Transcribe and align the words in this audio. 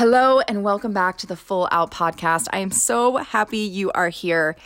Hello, 0.00 0.40
and 0.40 0.64
welcome 0.64 0.94
back 0.94 1.18
to 1.18 1.26
the 1.26 1.36
Full 1.36 1.68
Out 1.70 1.90
Podcast. 1.90 2.48
I 2.54 2.60
am 2.60 2.70
so 2.70 3.18
happy 3.18 3.58
you 3.58 3.92
are 3.92 4.08
here. 4.08 4.56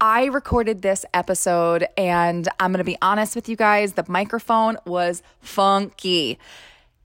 I 0.00 0.26
recorded 0.26 0.82
this 0.82 1.04
episode, 1.12 1.88
and 1.96 2.48
I'm 2.60 2.70
going 2.70 2.78
to 2.78 2.84
be 2.84 2.96
honest 3.02 3.34
with 3.34 3.48
you 3.48 3.56
guys 3.56 3.94
the 3.94 4.04
microphone 4.06 4.78
was 4.86 5.24
funky. 5.40 6.38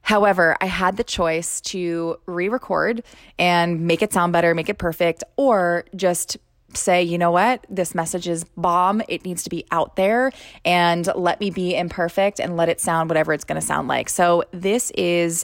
However, 0.03 0.55
I 0.61 0.67
had 0.67 0.97
the 0.97 1.03
choice 1.03 1.61
to 1.61 2.19
re 2.27 2.47
record 2.47 3.01
and 3.39 3.87
make 3.87 4.03
it 4.03 4.13
sound 4.13 4.33
better, 4.33 4.53
make 4.53 4.69
it 4.69 4.77
perfect, 4.77 5.23
or 5.35 5.85
just 5.95 6.37
say, 6.75 7.01
you 7.01 7.17
know 7.17 7.31
what, 7.31 7.65
this 7.71 7.95
message 7.95 8.27
is 8.27 8.43
bomb. 8.55 9.01
It 9.09 9.25
needs 9.25 9.41
to 9.45 9.49
be 9.49 9.65
out 9.71 9.95
there 9.95 10.31
and 10.63 11.09
let 11.15 11.39
me 11.39 11.49
be 11.49 11.75
imperfect 11.75 12.39
and 12.39 12.55
let 12.55 12.69
it 12.69 12.79
sound 12.79 13.09
whatever 13.09 13.33
it's 13.33 13.45
going 13.45 13.59
to 13.59 13.65
sound 13.65 13.87
like. 13.87 14.09
So, 14.09 14.43
this 14.51 14.91
is 14.91 15.43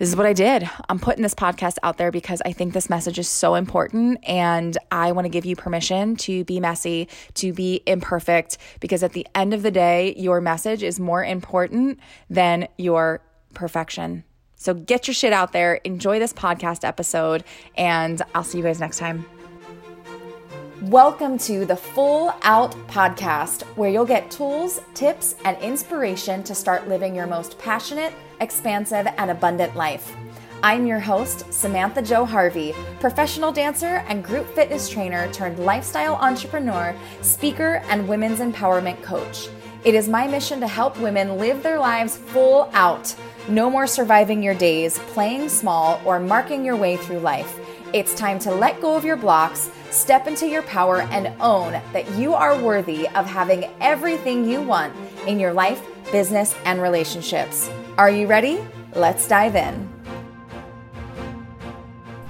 this 0.00 0.08
is 0.08 0.16
what 0.16 0.24
I 0.24 0.32
did. 0.32 0.66
I'm 0.88 0.98
putting 0.98 1.22
this 1.22 1.34
podcast 1.34 1.76
out 1.82 1.98
there 1.98 2.10
because 2.10 2.40
I 2.46 2.52
think 2.52 2.72
this 2.72 2.88
message 2.88 3.18
is 3.18 3.28
so 3.28 3.54
important 3.54 4.18
and 4.26 4.78
I 4.90 5.12
want 5.12 5.26
to 5.26 5.28
give 5.28 5.44
you 5.44 5.56
permission 5.56 6.16
to 6.16 6.42
be 6.46 6.58
messy, 6.58 7.06
to 7.34 7.52
be 7.52 7.82
imperfect, 7.84 8.56
because 8.80 9.02
at 9.02 9.12
the 9.12 9.26
end 9.34 9.52
of 9.52 9.62
the 9.62 9.70
day, 9.70 10.14
your 10.16 10.40
message 10.40 10.82
is 10.82 10.98
more 10.98 11.22
important 11.22 12.00
than 12.30 12.66
your 12.78 13.20
perfection. 13.52 14.24
So 14.56 14.72
get 14.72 15.06
your 15.06 15.14
shit 15.14 15.34
out 15.34 15.52
there, 15.52 15.74
enjoy 15.84 16.18
this 16.18 16.32
podcast 16.32 16.82
episode, 16.82 17.44
and 17.76 18.22
I'll 18.34 18.42
see 18.42 18.56
you 18.56 18.64
guys 18.64 18.80
next 18.80 18.96
time. 18.96 19.26
Welcome 20.80 21.36
to 21.40 21.66
the 21.66 21.76
Full 21.76 22.34
Out 22.40 22.72
Podcast, 22.88 23.64
where 23.76 23.90
you'll 23.90 24.06
get 24.06 24.30
tools, 24.30 24.80
tips, 24.94 25.34
and 25.44 25.58
inspiration 25.58 26.42
to 26.44 26.54
start 26.54 26.88
living 26.88 27.14
your 27.14 27.26
most 27.26 27.58
passionate 27.58 28.14
expansive, 28.40 29.06
and 29.18 29.30
abundant 29.30 29.76
life. 29.76 30.16
I'm 30.62 30.86
your 30.86 31.00
host, 31.00 31.50
Samantha 31.52 32.02
Jo 32.02 32.26
Harvey, 32.26 32.74
professional 32.98 33.50
dancer 33.50 34.04
and 34.08 34.22
group 34.22 34.46
fitness 34.54 34.90
trainer 34.90 35.30
turned 35.32 35.58
lifestyle 35.58 36.16
entrepreneur, 36.16 36.94
speaker, 37.22 37.82
and 37.88 38.06
women's 38.06 38.40
empowerment 38.40 39.02
coach. 39.02 39.48
It 39.84 39.94
is 39.94 40.06
my 40.06 40.26
mission 40.26 40.60
to 40.60 40.66
help 40.66 40.98
women 40.98 41.38
live 41.38 41.62
their 41.62 41.78
lives 41.78 42.18
full 42.18 42.68
out. 42.74 43.14
No 43.48 43.70
more 43.70 43.86
surviving 43.86 44.42
your 44.42 44.54
days, 44.54 44.98
playing 44.98 45.48
small, 45.48 45.98
or 46.04 46.20
marking 46.20 46.62
your 46.62 46.76
way 46.76 46.98
through 46.98 47.20
life. 47.20 47.58
It's 47.94 48.14
time 48.14 48.38
to 48.40 48.52
let 48.52 48.82
go 48.82 48.94
of 48.94 49.04
your 49.06 49.16
blocks, 49.16 49.70
step 49.90 50.26
into 50.26 50.46
your 50.46 50.62
power, 50.62 51.00
and 51.00 51.32
own 51.40 51.72
that 51.94 52.08
you 52.18 52.34
are 52.34 52.62
worthy 52.62 53.08
of 53.08 53.24
having 53.24 53.70
everything 53.80 54.48
you 54.48 54.60
want 54.60 54.94
in 55.26 55.40
your 55.40 55.54
life, 55.54 55.82
business, 56.12 56.54
and 56.66 56.82
relationships. 56.82 57.70
Are 58.00 58.10
you 58.10 58.26
ready? 58.26 58.66
Let's 58.94 59.28
dive 59.28 59.54
in. 59.54 59.86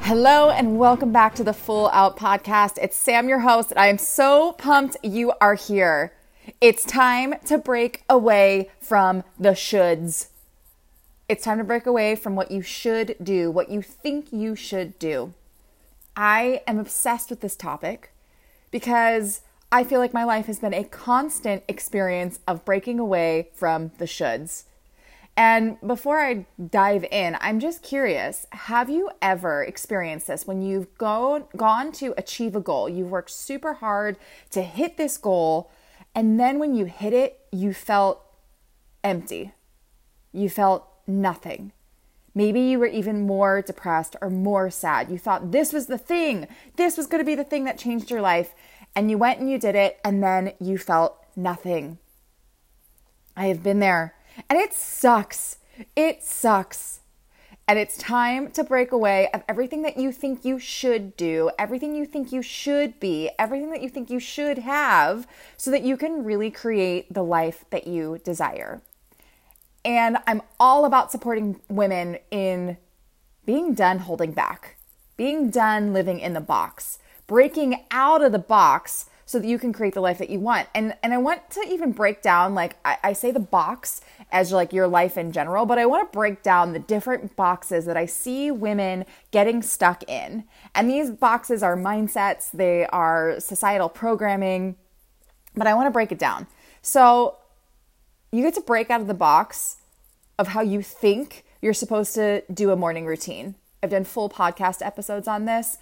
Hello, 0.00 0.50
and 0.50 0.80
welcome 0.80 1.12
back 1.12 1.36
to 1.36 1.44
the 1.44 1.52
Full 1.52 1.88
Out 1.90 2.16
Podcast. 2.16 2.76
It's 2.82 2.96
Sam, 2.96 3.28
your 3.28 3.38
host, 3.38 3.70
and 3.70 3.78
I 3.78 3.86
am 3.86 3.96
so 3.96 4.50
pumped 4.54 4.96
you 5.04 5.32
are 5.40 5.54
here. 5.54 6.12
It's 6.60 6.82
time 6.82 7.36
to 7.44 7.56
break 7.56 8.02
away 8.10 8.72
from 8.80 9.22
the 9.38 9.50
shoulds. 9.50 10.30
It's 11.28 11.44
time 11.44 11.58
to 11.58 11.64
break 11.64 11.86
away 11.86 12.16
from 12.16 12.34
what 12.34 12.50
you 12.50 12.62
should 12.62 13.14
do, 13.22 13.48
what 13.52 13.70
you 13.70 13.80
think 13.80 14.32
you 14.32 14.56
should 14.56 14.98
do. 14.98 15.34
I 16.16 16.62
am 16.66 16.80
obsessed 16.80 17.30
with 17.30 17.42
this 17.42 17.54
topic 17.54 18.10
because 18.72 19.42
I 19.70 19.84
feel 19.84 20.00
like 20.00 20.12
my 20.12 20.24
life 20.24 20.46
has 20.46 20.58
been 20.58 20.74
a 20.74 20.82
constant 20.82 21.62
experience 21.68 22.40
of 22.48 22.64
breaking 22.64 22.98
away 22.98 23.50
from 23.54 23.92
the 23.98 24.06
shoulds. 24.06 24.64
And 25.40 25.78
before 25.80 26.20
I 26.20 26.44
dive 26.68 27.02
in, 27.10 27.34
I'm 27.40 27.60
just 27.60 27.82
curious 27.82 28.46
have 28.52 28.90
you 28.90 29.08
ever 29.22 29.64
experienced 29.64 30.26
this 30.26 30.46
when 30.46 30.60
you've 30.60 30.94
go, 30.98 31.48
gone 31.56 31.92
to 31.92 32.12
achieve 32.18 32.54
a 32.54 32.60
goal? 32.60 32.90
You've 32.90 33.10
worked 33.10 33.30
super 33.30 33.72
hard 33.72 34.18
to 34.50 34.60
hit 34.60 34.98
this 34.98 35.16
goal, 35.16 35.70
and 36.14 36.38
then 36.38 36.58
when 36.58 36.74
you 36.74 36.84
hit 36.84 37.14
it, 37.14 37.40
you 37.50 37.72
felt 37.72 38.20
empty. 39.02 39.52
You 40.30 40.50
felt 40.50 40.86
nothing. 41.06 41.72
Maybe 42.34 42.60
you 42.60 42.78
were 42.78 42.86
even 42.86 43.26
more 43.26 43.62
depressed 43.62 44.16
or 44.20 44.28
more 44.28 44.68
sad. 44.68 45.10
You 45.10 45.16
thought 45.16 45.52
this 45.52 45.72
was 45.72 45.86
the 45.86 45.96
thing, 45.96 46.48
this 46.76 46.98
was 46.98 47.06
going 47.06 47.22
to 47.22 47.26
be 47.26 47.34
the 47.34 47.44
thing 47.44 47.64
that 47.64 47.78
changed 47.78 48.10
your 48.10 48.20
life. 48.20 48.54
And 48.94 49.10
you 49.10 49.16
went 49.16 49.40
and 49.40 49.50
you 49.50 49.58
did 49.58 49.74
it, 49.74 50.00
and 50.04 50.22
then 50.22 50.52
you 50.60 50.76
felt 50.76 51.16
nothing. 51.34 51.96
I 53.34 53.46
have 53.46 53.62
been 53.62 53.80
there. 53.80 54.14
And 54.48 54.58
it 54.58 54.72
sucks. 54.72 55.58
It 55.96 56.22
sucks. 56.22 57.00
And 57.68 57.78
it's 57.78 57.96
time 57.96 58.50
to 58.52 58.64
break 58.64 58.90
away 58.90 59.28
of 59.32 59.44
everything 59.48 59.82
that 59.82 59.96
you 59.96 60.10
think 60.10 60.44
you 60.44 60.58
should 60.58 61.16
do, 61.16 61.50
everything 61.56 61.94
you 61.94 62.04
think 62.04 62.32
you 62.32 62.42
should 62.42 62.98
be, 62.98 63.30
everything 63.38 63.70
that 63.70 63.80
you 63.82 63.88
think 63.88 64.10
you 64.10 64.18
should 64.18 64.58
have, 64.58 65.26
so 65.56 65.70
that 65.70 65.82
you 65.82 65.96
can 65.96 66.24
really 66.24 66.50
create 66.50 67.14
the 67.14 67.22
life 67.22 67.64
that 67.70 67.86
you 67.86 68.18
desire. 68.24 68.82
And 69.84 70.18
I'm 70.26 70.42
all 70.58 70.84
about 70.84 71.12
supporting 71.12 71.60
women 71.68 72.18
in 72.30 72.76
being 73.46 73.74
done 73.74 74.00
holding 74.00 74.32
back, 74.32 74.76
being 75.16 75.48
done 75.50 75.92
living 75.92 76.18
in 76.18 76.32
the 76.32 76.40
box, 76.40 76.98
breaking 77.26 77.84
out 77.90 78.22
of 78.22 78.32
the 78.32 78.38
box 78.38 79.06
so 79.30 79.38
that 79.38 79.46
you 79.46 79.60
can 79.60 79.72
create 79.72 79.94
the 79.94 80.00
life 80.00 80.18
that 80.18 80.28
you 80.28 80.40
want. 80.40 80.66
And 80.74 80.92
and 81.04 81.14
I 81.14 81.18
want 81.18 81.50
to 81.50 81.60
even 81.60 81.92
break 81.92 82.20
down 82.20 82.52
like 82.52 82.74
I, 82.84 82.98
I 83.04 83.12
say 83.12 83.30
the 83.30 83.38
box 83.38 84.00
as 84.32 84.50
like 84.50 84.72
your 84.72 84.88
life 84.88 85.16
in 85.16 85.30
general, 85.30 85.66
but 85.66 85.78
I 85.78 85.86
want 85.86 86.10
to 86.10 86.16
break 86.16 86.42
down 86.42 86.72
the 86.72 86.80
different 86.80 87.36
boxes 87.36 87.84
that 87.84 87.96
I 87.96 88.06
see 88.06 88.50
women 88.50 89.04
getting 89.30 89.62
stuck 89.62 90.02
in. 90.10 90.42
And 90.74 90.90
these 90.90 91.12
boxes 91.12 91.62
are 91.62 91.76
mindsets, 91.76 92.50
they 92.50 92.86
are 92.86 93.38
societal 93.38 93.88
programming, 93.88 94.74
but 95.54 95.68
I 95.68 95.74
want 95.74 95.86
to 95.86 95.92
break 95.92 96.10
it 96.10 96.18
down. 96.18 96.48
So 96.82 97.36
you 98.32 98.42
get 98.42 98.54
to 98.54 98.62
break 98.62 98.90
out 98.90 99.00
of 99.00 99.06
the 99.06 99.14
box 99.14 99.76
of 100.40 100.48
how 100.48 100.60
you 100.60 100.82
think 100.82 101.44
you're 101.62 101.72
supposed 101.72 102.16
to 102.16 102.42
do 102.52 102.72
a 102.72 102.76
morning 102.76 103.06
routine. 103.06 103.54
I've 103.80 103.90
done 103.90 104.02
full 104.02 104.28
podcast 104.28 104.84
episodes 104.84 105.28
on 105.28 105.44
this 105.44 105.78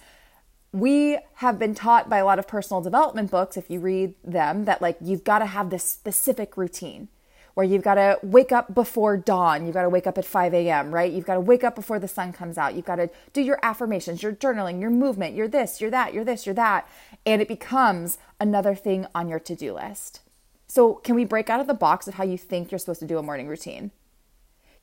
we 0.71 1.17
have 1.35 1.57
been 1.57 1.73
taught 1.73 2.09
by 2.09 2.17
a 2.17 2.25
lot 2.25 2.39
of 2.39 2.47
personal 2.47 2.81
development 2.81 3.31
books, 3.31 3.57
if 3.57 3.69
you 3.69 3.79
read 3.79 4.13
them, 4.23 4.65
that 4.65 4.81
like 4.81 4.97
you've 5.01 5.23
got 5.23 5.39
to 5.39 5.45
have 5.47 5.69
this 5.69 5.83
specific 5.83 6.57
routine 6.57 7.07
where 7.55 7.65
you've 7.65 7.83
got 7.83 7.95
to 7.95 8.19
wake 8.21 8.51
up 8.51 8.73
before 8.73 9.17
dawn. 9.17 9.65
You've 9.65 9.73
got 9.73 9.81
to 9.81 9.89
wake 9.89 10.07
up 10.07 10.17
at 10.17 10.25
5 10.25 10.53
a.m., 10.53 10.93
right? 10.93 11.11
You've 11.11 11.25
got 11.25 11.33
to 11.33 11.41
wake 11.41 11.63
up 11.63 11.75
before 11.75 11.99
the 11.99 12.07
sun 12.07 12.31
comes 12.31 12.57
out. 12.57 12.75
You've 12.75 12.85
got 12.85 12.97
to 12.97 13.09
do 13.33 13.41
your 13.41 13.59
affirmations, 13.63 14.23
your 14.23 14.31
journaling, 14.31 14.79
your 14.79 14.91
movement, 14.91 15.35
you're 15.35 15.47
this, 15.47 15.81
you're 15.81 15.91
that, 15.91 16.13
you're 16.13 16.23
this, 16.23 16.45
you're 16.45 16.55
that. 16.55 16.87
And 17.25 17.41
it 17.41 17.47
becomes 17.47 18.17
another 18.39 18.75
thing 18.75 19.07
on 19.13 19.27
your 19.27 19.39
to 19.39 19.55
do 19.55 19.73
list. 19.73 20.21
So, 20.67 20.93
can 20.93 21.15
we 21.15 21.25
break 21.25 21.49
out 21.49 21.59
of 21.59 21.67
the 21.67 21.73
box 21.73 22.07
of 22.07 22.13
how 22.13 22.23
you 22.23 22.37
think 22.37 22.71
you're 22.71 22.79
supposed 22.79 22.99
to 22.99 23.07
do 23.07 23.17
a 23.17 23.23
morning 23.23 23.47
routine? 23.47 23.91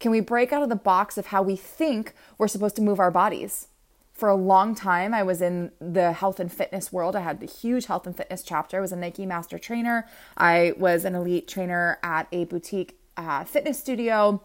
Can 0.00 0.10
we 0.10 0.20
break 0.20 0.52
out 0.52 0.62
of 0.62 0.69
the 0.69 0.76
box 0.76 1.16
of 1.16 1.26
how 1.26 1.42
we 1.42 1.56
think 1.56 2.12
we're 2.36 2.48
supposed 2.48 2.76
to 2.76 2.82
move 2.82 2.98
our 2.98 3.12
bodies? 3.12 3.69
For 4.16 4.28
a 4.31 4.34
long 4.34 4.75
time 4.75 5.12
i 5.12 5.22
was 5.22 5.43
in 5.43 5.72
the 5.78 6.12
health 6.12 6.41
and 6.41 6.50
fitness 6.50 6.93
world. 6.93 7.15
I 7.15 7.21
had 7.21 7.41
the 7.41 7.47
huge 7.47 7.87
health 7.87 8.06
and 8.06 8.16
fitness 8.16 8.43
chapter. 8.43 8.78
I 8.78 8.81
was 8.81 8.93
a 8.93 8.97
Nike 8.97 9.27
master 9.27 9.59
trainer. 9.59 10.06
I 10.37 10.72
was 10.78 11.04
an 11.04 11.15
elite 11.15 11.49
trainer 11.49 11.99
at 12.03 12.26
a 12.32 12.44
boutique 12.44 12.99
uh, 13.16 13.44
fitness 13.44 13.78
studio. 13.78 14.43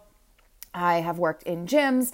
I 0.73 0.95
have 0.95 1.17
worked 1.17 1.43
in 1.43 1.67
gyms. 1.67 2.13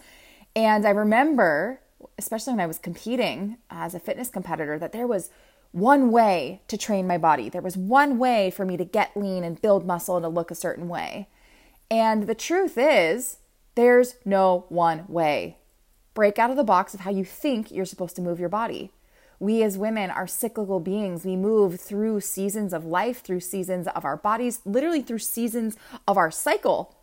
And 0.55 0.85
i 0.85 0.91
remember 0.91 1.81
especially 2.19 2.53
when 2.53 2.59
i 2.59 2.67
was 2.67 2.77
competing 2.77 3.57
as 3.71 3.95
a 3.95 3.99
fitness 3.99 4.29
competitor 4.29 4.77
that 4.77 4.91
there 4.91 5.07
was 5.07 5.31
one 5.71 6.11
way 6.11 6.61
to 6.67 6.77
train 6.77 7.05
my 7.07 7.17
body. 7.17 7.49
There 7.49 7.61
was 7.61 7.77
one 7.77 8.17
way 8.17 8.49
for 8.51 8.65
me 8.65 8.77
to 8.77 8.85
get 8.85 9.15
lean 9.15 9.43
and 9.43 9.61
build 9.61 9.85
muscle 9.85 10.15
and 10.15 10.23
to 10.23 10.29
look 10.29 10.49
a 10.49 10.55
certain 10.55 10.87
way. 10.87 11.27
And 11.91 12.23
the 12.27 12.35
truth 12.35 12.77
is 12.77 13.37
there's 13.75 14.15
no 14.25 14.65
one 14.69 15.05
way 15.07 15.56
Break 16.17 16.39
out 16.39 16.49
of 16.49 16.57
the 16.57 16.63
box 16.63 16.95
of 16.95 17.01
how 17.01 17.11
you 17.11 17.23
think 17.23 17.69
you're 17.69 17.85
supposed 17.85 18.15
to 18.15 18.23
move 18.23 18.39
your 18.39 18.49
body. 18.49 18.89
We 19.39 19.61
as 19.61 19.77
women 19.77 20.09
are 20.09 20.25
cyclical 20.25 20.79
beings. 20.79 21.23
We 21.23 21.35
move 21.35 21.79
through 21.79 22.21
seasons 22.21 22.73
of 22.73 22.85
life, 22.85 23.21
through 23.21 23.41
seasons 23.41 23.85
of 23.85 24.03
our 24.03 24.17
bodies, 24.17 24.61
literally 24.65 25.03
through 25.03 25.19
seasons 25.19 25.77
of 26.07 26.17
our 26.17 26.31
cycle. 26.31 26.95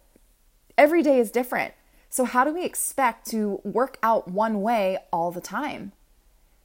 Every 0.76 1.00
day 1.00 1.20
is 1.20 1.30
different. 1.30 1.74
So, 2.10 2.24
how 2.24 2.42
do 2.42 2.52
we 2.52 2.64
expect 2.64 3.28
to 3.28 3.60
work 3.62 3.98
out 4.02 4.26
one 4.26 4.62
way 4.62 4.98
all 5.12 5.30
the 5.30 5.40
time? 5.40 5.92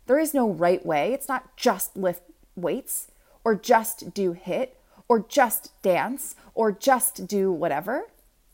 There 0.08 0.18
is 0.18 0.34
no 0.34 0.50
right 0.50 0.84
way. 0.84 1.14
It's 1.14 1.28
not 1.28 1.56
just 1.56 1.96
lift 1.96 2.24
weights 2.56 3.12
or 3.44 3.54
just 3.54 4.12
do 4.16 4.34
HIIT 4.34 4.70
or 5.08 5.20
just 5.20 5.80
dance 5.84 6.36
or 6.56 6.72
just 6.72 7.28
do 7.28 7.52
whatever, 7.52 8.06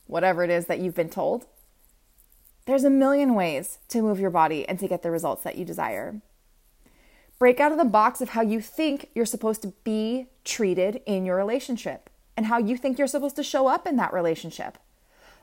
whatever 0.06 0.44
it 0.44 0.50
is 0.50 0.65
that 0.65 0.80
you've 0.80 0.95
been 0.95 1.07
told. 1.07 1.45
There's 2.65 2.83
a 2.83 2.89
million 2.89 3.35
ways 3.35 3.77
to 3.89 4.01
move 4.01 4.19
your 4.19 4.31
body 4.31 4.67
and 4.67 4.79
to 4.79 4.88
get 4.88 5.03
the 5.03 5.12
results 5.12 5.44
that 5.44 5.57
you 5.57 5.65
desire. 5.65 6.21
Break 7.38 7.59
out 7.59 7.71
of 7.71 7.77
the 7.77 7.85
box 7.85 8.21
of 8.21 8.29
how 8.29 8.41
you 8.41 8.62
think 8.62 9.09
you're 9.13 9.25
supposed 9.25 9.62
to 9.62 9.73
be 9.83 10.27
treated 10.44 11.01
in 11.06 11.25
your 11.25 11.35
relationship 11.35 12.09
and 12.35 12.47
how 12.47 12.57
you 12.57 12.75
think 12.77 12.97
you're 12.97 13.07
supposed 13.07 13.35
to 13.35 13.44
show 13.44 13.67
up 13.67 13.85
in 13.85 13.97
that 13.97 14.13
relationship. 14.13 14.77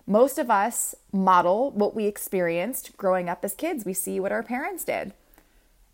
Most 0.06 0.38
of 0.38 0.50
us 0.50 0.94
model 1.12 1.70
what 1.70 1.94
we 1.94 2.06
experienced 2.06 2.96
growing 2.96 3.28
up 3.28 3.44
as 3.44 3.54
kids. 3.54 3.84
We 3.84 3.94
see 3.94 4.18
what 4.18 4.32
our 4.32 4.42
parents 4.42 4.84
did. 4.84 5.12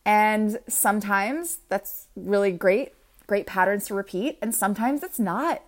And 0.04 0.58
sometimes 0.66 1.58
that's 1.68 2.06
really 2.16 2.52
great, 2.52 2.94
great 3.26 3.46
patterns 3.46 3.86
to 3.86 3.94
repeat, 3.94 4.38
and 4.40 4.54
sometimes 4.54 5.02
it's 5.02 5.18
not. 5.18 5.62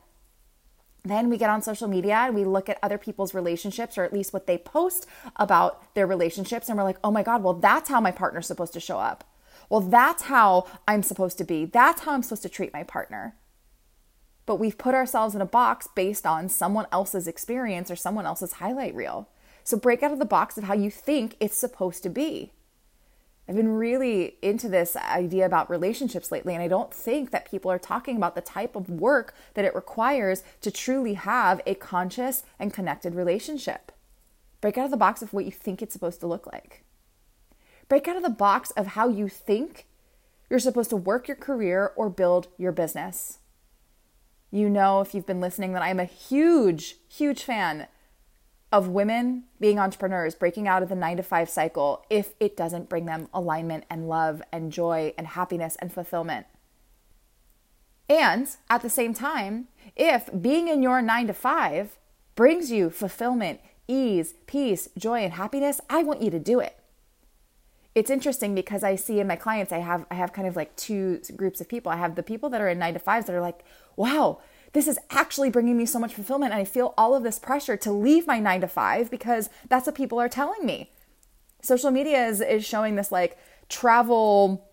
Then 1.02 1.31
we 1.31 1.38
get 1.38 1.50
on 1.50 1.62
social 1.62 1.88
media 1.88 2.17
and 2.17 2.35
we 2.35 2.44
look 2.44 2.69
at 2.69 2.79
other 2.82 2.99
people's 2.99 3.35
relationships, 3.35 3.97
or 3.97 4.05
at 4.05 4.12
least 4.12 4.32
what 4.32 4.47
they 4.47 4.58
post 4.58 5.06
about 5.37 5.94
their 5.94 6.06
relationships, 6.06 6.69
and 6.69 6.76
we're 6.76 6.85
like, 6.85 6.99
oh 7.02 7.11
my 7.11 7.23
God, 7.23 7.43
well, 7.43 7.55
that's 7.55 7.88
how 7.88 8.00
my 8.00 8.11
partner's 8.11 8.47
supposed 8.47 8.75
to 8.75 8.81
show 8.81 8.99
up. 8.99 9.25
Well, 9.69 9.81
that's 9.81 10.25
how 10.25 10.67
I'm 10.87 11.02
supposed 11.02 11.38
to 11.38 11.44
be. 11.44 11.64
That's 11.64 12.02
how 12.02 12.12
I'm 12.12 12.23
supposed 12.23 12.43
to 12.43 12.49
treat 12.49 12.73
my 12.73 12.82
partner. 12.82 13.37
But 14.44 14.56
we've 14.56 14.76
put 14.76 14.94
ourselves 14.94 15.35
in 15.35 15.41
a 15.41 15.47
box 15.47 15.88
based 15.94 16.26
on 16.26 16.49
someone 16.49 16.87
else's 16.91 17.29
experience 17.29 17.91
or 17.91 17.97
someone 17.97 18.26
else's 18.26 18.55
highlight 18.55 18.94
reel. 18.94 19.29
So 19.62 19.79
break 19.79 20.02
out 20.02 20.12
of 20.12 20.19
the 20.19 20.25
box 20.25 20.58
of 20.58 20.64
how 20.64 20.75
you 20.75 20.91
think 20.91 21.37
it's 21.38 21.56
supposed 21.56 22.02
to 22.02 22.11
be. 22.11 22.52
I've 23.50 23.56
been 23.56 23.76
really 23.76 24.37
into 24.43 24.69
this 24.69 24.94
idea 24.94 25.44
about 25.44 25.69
relationships 25.69 26.31
lately, 26.31 26.55
and 26.55 26.62
I 26.62 26.69
don't 26.69 26.94
think 26.94 27.32
that 27.32 27.50
people 27.50 27.69
are 27.69 27.81
talking 27.81 28.17
about 28.17 28.37
the 28.37 28.41
type 28.41 28.76
of 28.76 28.88
work 28.88 29.35
that 29.55 29.64
it 29.64 29.75
requires 29.75 30.44
to 30.61 30.70
truly 30.70 31.14
have 31.14 31.61
a 31.67 31.75
conscious 31.75 32.44
and 32.61 32.73
connected 32.73 33.17
relationship. 33.17 33.91
Break 34.61 34.79
out 34.79 34.85
of 34.85 34.93
the 34.93 34.97
box 34.97 35.20
of 35.20 35.32
what 35.32 35.47
you 35.47 35.50
think 35.50 35.82
it's 35.82 35.93
supposed 35.93 36.20
to 36.20 36.29
look 36.29 36.47
like. 36.47 36.85
Break 37.88 38.06
out 38.06 38.14
of 38.14 38.23
the 38.23 38.31
box 38.31 38.70
of 38.70 38.87
how 38.87 39.08
you 39.08 39.29
think 39.29 39.88
you're 40.49 40.61
supposed 40.61 40.91
to 40.91 40.97
work 40.97 41.26
your 41.26 41.37
career 41.37 41.91
or 41.97 42.08
build 42.08 42.47
your 42.56 42.70
business. 42.70 43.38
You 44.52 44.70
know, 44.70 45.00
if 45.00 45.12
you've 45.12 45.26
been 45.26 45.41
listening, 45.41 45.73
that 45.73 45.82
I'm 45.82 45.99
a 45.99 46.05
huge, 46.05 46.99
huge 47.08 47.43
fan 47.43 47.88
of 48.72 48.88
women 48.88 49.44
being 49.58 49.78
entrepreneurs, 49.78 50.34
breaking 50.34 50.69
out 50.69 50.82
of 50.82 50.88
the 50.88 50.94
nine 50.94 51.17
to 51.17 51.22
five 51.22 51.50
cycle 51.50 52.05
if 52.08 52.34
it 52.38 52.56
doesn't 52.56 52.88
bring 52.88 53.06
them 53.06 53.28
alignment 53.34 53.84
and 53.90 54.08
love 54.08 54.43
and 54.52 54.72
joy 54.72 55.12
and 55.19 55.28
happiness 55.28 55.76
and 55.81 55.93
fulfillment. 55.93 56.46
And 58.08 58.49
at 58.69 58.82
the 58.82 58.90
same 58.90 59.14
time, 59.14 59.69
if 59.96 60.28
being 60.40 60.69
in 60.69 60.82
your 60.82 61.02
nine 61.02 61.26
to 61.28 61.32
five 61.32 61.99
brings 62.34 62.70
you 62.70 62.90
fulfillment, 62.90 63.61
ease, 63.87 64.34
peace, 64.46 64.88
joy, 64.96 65.20
and 65.20 65.34
happiness, 65.34 65.81
I 65.90 66.02
want 66.02 66.23
you 66.23 66.31
to 66.31 66.38
do 66.38 66.61
it. 66.61 66.76
It's 67.94 68.11
interesting 68.11 68.55
because 68.55 68.84
I 68.84 68.94
see 68.94 69.19
in 69.19 69.26
my 69.26 69.34
clients, 69.34 69.73
I 69.73 69.78
have 69.78 70.06
I 70.11 70.14
have 70.14 70.32
kind 70.32 70.46
of 70.46 70.55
like 70.55 70.75
two 70.76 71.20
groups 71.37 71.61
of 71.61 71.69
people. 71.69 71.90
I 71.90 71.96
have 71.96 72.14
the 72.14 72.23
people 72.23 72.49
that 72.50 72.61
are 72.61 72.69
in 72.69 72.78
nine 72.78 72.94
to 72.94 73.00
fives 73.00 73.26
that 73.26 73.34
are 73.34 73.40
like, 73.40 73.64
wow, 73.96 74.38
this 74.72 74.87
is 74.87 74.99
actually 75.11 75.50
bringing 75.50 75.76
me 75.76 75.87
so 75.87 75.99
much 75.99 76.14
fulfillment. 76.14 76.52
And 76.52 76.61
I 76.61 76.64
feel 76.64 76.94
all 76.96 77.14
of 77.14 77.22
this 77.22 77.38
pressure 77.38 77.76
to 77.78 77.93
leave 77.93 78.26
my 78.26 78.38
nine 78.38 78.61
to 78.61 78.69
five 78.69 79.11
because 79.11 79.50
that's 79.69 79.87
what 79.87 79.94
people 79.94 80.20
are 80.20 80.28
telling 80.28 80.64
me. 80.64 80.90
Social 81.62 81.90
media 81.90 82.26
is, 82.26 82.40
is 82.40 82.64
showing 82.64 82.96
this 82.96 83.12
like 83.12 83.38
travel 83.69 84.67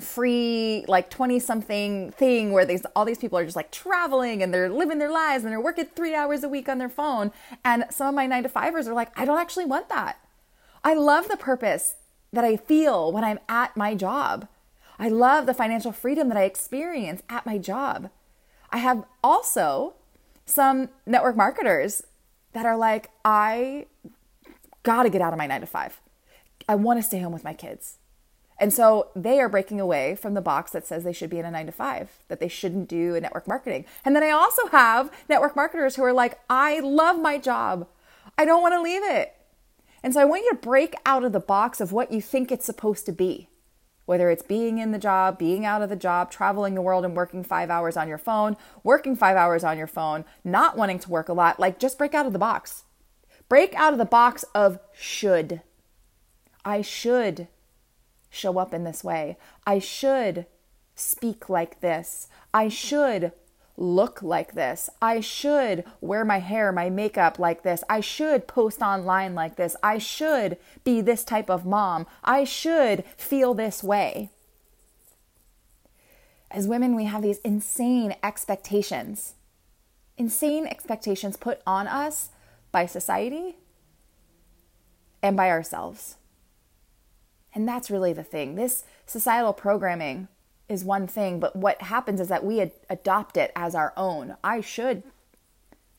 free 0.00 0.84
like 0.86 1.10
20 1.10 1.40
something 1.40 2.12
thing 2.12 2.52
where 2.52 2.64
these 2.64 2.84
all 2.94 3.04
these 3.04 3.18
people 3.18 3.36
are 3.36 3.44
just 3.44 3.56
like 3.56 3.72
traveling 3.72 4.44
and 4.44 4.54
they're 4.54 4.70
living 4.70 4.98
their 4.98 5.10
lives 5.10 5.42
and 5.42 5.50
they're 5.52 5.60
working 5.60 5.86
3 5.86 6.14
hours 6.14 6.44
a 6.44 6.48
week 6.48 6.68
on 6.68 6.78
their 6.78 6.88
phone 6.88 7.32
and 7.64 7.84
some 7.90 8.06
of 8.10 8.14
my 8.14 8.24
9 8.24 8.44
to 8.44 8.48
5ers 8.48 8.86
are 8.86 8.94
like 8.94 9.10
I 9.18 9.24
don't 9.24 9.40
actually 9.40 9.64
want 9.64 9.88
that. 9.88 10.20
I 10.84 10.94
love 10.94 11.28
the 11.28 11.36
purpose 11.36 11.96
that 12.32 12.44
I 12.44 12.56
feel 12.56 13.10
when 13.10 13.24
I'm 13.24 13.40
at 13.48 13.76
my 13.76 13.96
job. 13.96 14.46
I 15.00 15.08
love 15.08 15.46
the 15.46 15.54
financial 15.54 15.92
freedom 15.92 16.28
that 16.28 16.36
I 16.36 16.44
experience 16.44 17.22
at 17.28 17.46
my 17.46 17.58
job. 17.58 18.10
I 18.70 18.78
have 18.78 19.04
also 19.22 19.94
some 20.44 20.90
network 21.06 21.36
marketers 21.36 22.02
that 22.52 22.66
are 22.66 22.76
like, 22.76 23.10
I 23.24 23.86
got 24.82 25.02
to 25.04 25.10
get 25.10 25.20
out 25.20 25.32
of 25.32 25.38
my 25.38 25.46
nine 25.46 25.60
to 25.60 25.66
five. 25.66 26.00
I 26.68 26.74
want 26.74 26.98
to 26.98 27.02
stay 27.02 27.20
home 27.20 27.32
with 27.32 27.44
my 27.44 27.54
kids. 27.54 27.96
And 28.60 28.72
so 28.72 29.08
they 29.14 29.40
are 29.40 29.48
breaking 29.48 29.80
away 29.80 30.16
from 30.16 30.34
the 30.34 30.40
box 30.40 30.72
that 30.72 30.86
says 30.86 31.04
they 31.04 31.12
should 31.12 31.30
be 31.30 31.38
in 31.38 31.44
a 31.44 31.50
nine 31.50 31.66
to 31.66 31.72
five, 31.72 32.10
that 32.28 32.40
they 32.40 32.48
shouldn't 32.48 32.88
do 32.88 33.14
a 33.14 33.20
network 33.20 33.46
marketing. 33.46 33.84
And 34.04 34.16
then 34.16 34.22
I 34.22 34.30
also 34.30 34.66
have 34.68 35.12
network 35.28 35.54
marketers 35.54 35.96
who 35.96 36.02
are 36.02 36.12
like, 36.12 36.40
I 36.50 36.80
love 36.80 37.20
my 37.20 37.38
job. 37.38 37.86
I 38.36 38.44
don't 38.44 38.62
want 38.62 38.74
to 38.74 38.82
leave 38.82 39.02
it. 39.04 39.34
And 40.02 40.12
so 40.12 40.20
I 40.20 40.24
want 40.24 40.44
you 40.44 40.50
to 40.50 40.56
break 40.56 40.94
out 41.06 41.24
of 41.24 41.32
the 41.32 41.40
box 41.40 41.80
of 41.80 41.92
what 41.92 42.12
you 42.12 42.20
think 42.20 42.50
it's 42.50 42.66
supposed 42.66 43.06
to 43.06 43.12
be 43.12 43.47
whether 44.08 44.30
it's 44.30 44.42
being 44.42 44.78
in 44.78 44.90
the 44.90 44.98
job, 44.98 45.38
being 45.38 45.66
out 45.66 45.82
of 45.82 45.90
the 45.90 45.94
job, 45.94 46.30
traveling 46.30 46.74
the 46.74 46.80
world 46.80 47.04
and 47.04 47.14
working 47.14 47.44
five 47.44 47.68
hours 47.68 47.94
on 47.94 48.08
your 48.08 48.16
phone, 48.16 48.56
working 48.82 49.14
five 49.14 49.36
hours 49.36 49.62
on 49.62 49.76
your 49.76 49.86
phone, 49.86 50.24
not 50.42 50.78
wanting 50.78 50.98
to 50.98 51.10
work 51.10 51.28
a 51.28 51.32
lot, 51.34 51.60
like 51.60 51.78
just 51.78 51.98
break 51.98 52.14
out 52.14 52.24
of 52.24 52.32
the 52.32 52.38
box. 52.38 52.84
Break 53.50 53.74
out 53.74 53.92
of 53.92 53.98
the 53.98 54.06
box 54.06 54.46
of 54.54 54.78
should. 54.94 55.60
I 56.64 56.80
should 56.80 57.48
show 58.30 58.56
up 58.56 58.72
in 58.72 58.84
this 58.84 59.04
way. 59.04 59.36
I 59.66 59.78
should 59.78 60.46
speak 60.94 61.50
like 61.50 61.80
this. 61.80 62.28
I 62.54 62.68
should 62.68 63.32
look 63.78 64.20
like 64.22 64.54
this. 64.54 64.90
I 65.00 65.20
should 65.20 65.84
wear 66.00 66.24
my 66.24 66.40
hair, 66.40 66.72
my 66.72 66.90
makeup 66.90 67.38
like 67.38 67.62
this. 67.62 67.84
I 67.88 68.00
should 68.00 68.48
post 68.48 68.82
online 68.82 69.34
like 69.34 69.56
this. 69.56 69.76
I 69.82 69.98
should 69.98 70.58
be 70.84 71.00
this 71.00 71.24
type 71.24 71.48
of 71.48 71.64
mom. 71.64 72.06
I 72.24 72.44
should 72.44 73.04
feel 73.16 73.54
this 73.54 73.82
way. 73.82 74.30
As 76.50 76.66
women, 76.66 76.96
we 76.96 77.04
have 77.04 77.22
these 77.22 77.38
insane 77.38 78.16
expectations, 78.22 79.34
insane 80.16 80.66
expectations 80.66 81.36
put 81.36 81.60
on 81.66 81.86
us 81.86 82.30
by 82.72 82.86
society 82.86 83.56
and 85.22 85.36
by 85.36 85.50
ourselves. 85.50 86.16
And 87.54 87.68
that's 87.68 87.90
really 87.90 88.12
the 88.12 88.24
thing. 88.24 88.54
This 88.54 88.84
societal 89.06 89.52
programming 89.52 90.28
is 90.68 90.84
one 90.84 91.06
thing, 91.06 91.40
but 91.40 91.56
what 91.56 91.82
happens 91.82 92.20
is 92.20 92.28
that 92.28 92.44
we 92.44 92.60
ad- 92.60 92.72
adopt 92.90 93.36
it 93.36 93.52
as 93.56 93.74
our 93.74 93.92
own. 93.96 94.36
I 94.44 94.60
should, 94.60 95.02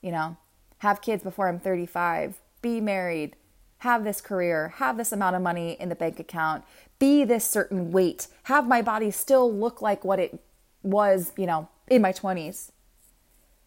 you 0.00 0.12
know, 0.12 0.36
have 0.78 1.02
kids 1.02 1.22
before 1.22 1.48
I'm 1.48 1.58
35, 1.58 2.40
be 2.62 2.80
married, 2.80 3.36
have 3.78 4.04
this 4.04 4.20
career, 4.20 4.74
have 4.76 4.96
this 4.96 5.12
amount 5.12 5.36
of 5.36 5.42
money 5.42 5.72
in 5.80 5.88
the 5.88 5.94
bank 5.94 6.20
account, 6.20 6.64
be 6.98 7.24
this 7.24 7.44
certain 7.44 7.90
weight, 7.90 8.28
have 8.44 8.68
my 8.68 8.82
body 8.82 9.10
still 9.10 9.52
look 9.52 9.82
like 9.82 10.04
what 10.04 10.18
it 10.18 10.40
was, 10.82 11.32
you 11.36 11.46
know, 11.46 11.68
in 11.88 12.02
my 12.02 12.12
20s. 12.12 12.70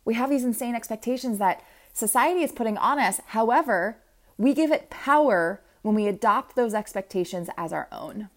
We 0.06 0.14
have 0.14 0.30
these 0.30 0.44
insane 0.44 0.76
expectations 0.76 1.38
that 1.40 1.64
society 1.94 2.44
is 2.44 2.52
putting 2.52 2.78
on 2.78 3.00
us. 3.00 3.22
However, 3.28 3.98
we 4.38 4.54
give 4.54 4.72
it 4.72 4.90
power 4.90 5.62
when 5.82 5.96
we 5.96 6.08
adopt 6.08 6.56
those 6.56 6.74
expectations 6.74 7.50
as 7.58 7.74
our 7.74 7.88
own. 7.92 8.30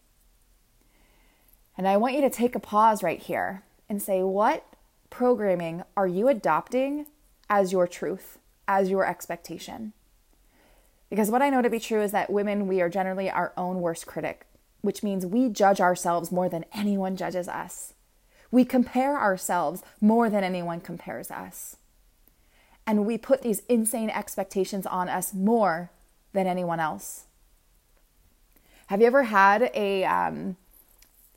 And 1.76 1.86
I 1.86 1.96
want 1.96 2.14
you 2.14 2.20
to 2.22 2.30
take 2.30 2.54
a 2.54 2.60
pause 2.60 3.02
right 3.02 3.20
here 3.20 3.62
and 3.88 4.00
say, 4.00 4.22
what 4.22 4.64
programming 5.10 5.82
are 5.96 6.06
you 6.06 6.28
adopting 6.28 7.06
as 7.48 7.72
your 7.72 7.86
truth, 7.86 8.38
as 8.66 8.90
your 8.90 9.06
expectation? 9.06 9.92
Because 11.10 11.30
what 11.30 11.42
I 11.42 11.50
know 11.50 11.62
to 11.62 11.70
be 11.70 11.78
true 11.78 12.02
is 12.02 12.12
that 12.12 12.30
women, 12.30 12.66
we 12.66 12.80
are 12.80 12.88
generally 12.88 13.30
our 13.30 13.52
own 13.56 13.80
worst 13.80 14.06
critic, 14.06 14.46
which 14.80 15.02
means 15.02 15.24
we 15.24 15.48
judge 15.48 15.80
ourselves 15.80 16.32
more 16.32 16.48
than 16.48 16.64
anyone 16.72 17.16
judges 17.16 17.48
us. 17.48 17.92
We 18.50 18.64
compare 18.64 19.18
ourselves 19.18 19.82
more 20.00 20.30
than 20.30 20.42
anyone 20.42 20.80
compares 20.80 21.30
us. 21.30 21.76
And 22.86 23.04
we 23.04 23.18
put 23.18 23.42
these 23.42 23.62
insane 23.68 24.10
expectations 24.10 24.86
on 24.86 25.08
us 25.08 25.34
more 25.34 25.90
than 26.32 26.46
anyone 26.46 26.80
else. 26.80 27.26
Have 28.86 29.00
you 29.00 29.06
ever 29.06 29.24
had 29.24 29.70
a, 29.74 30.04
um, 30.04 30.56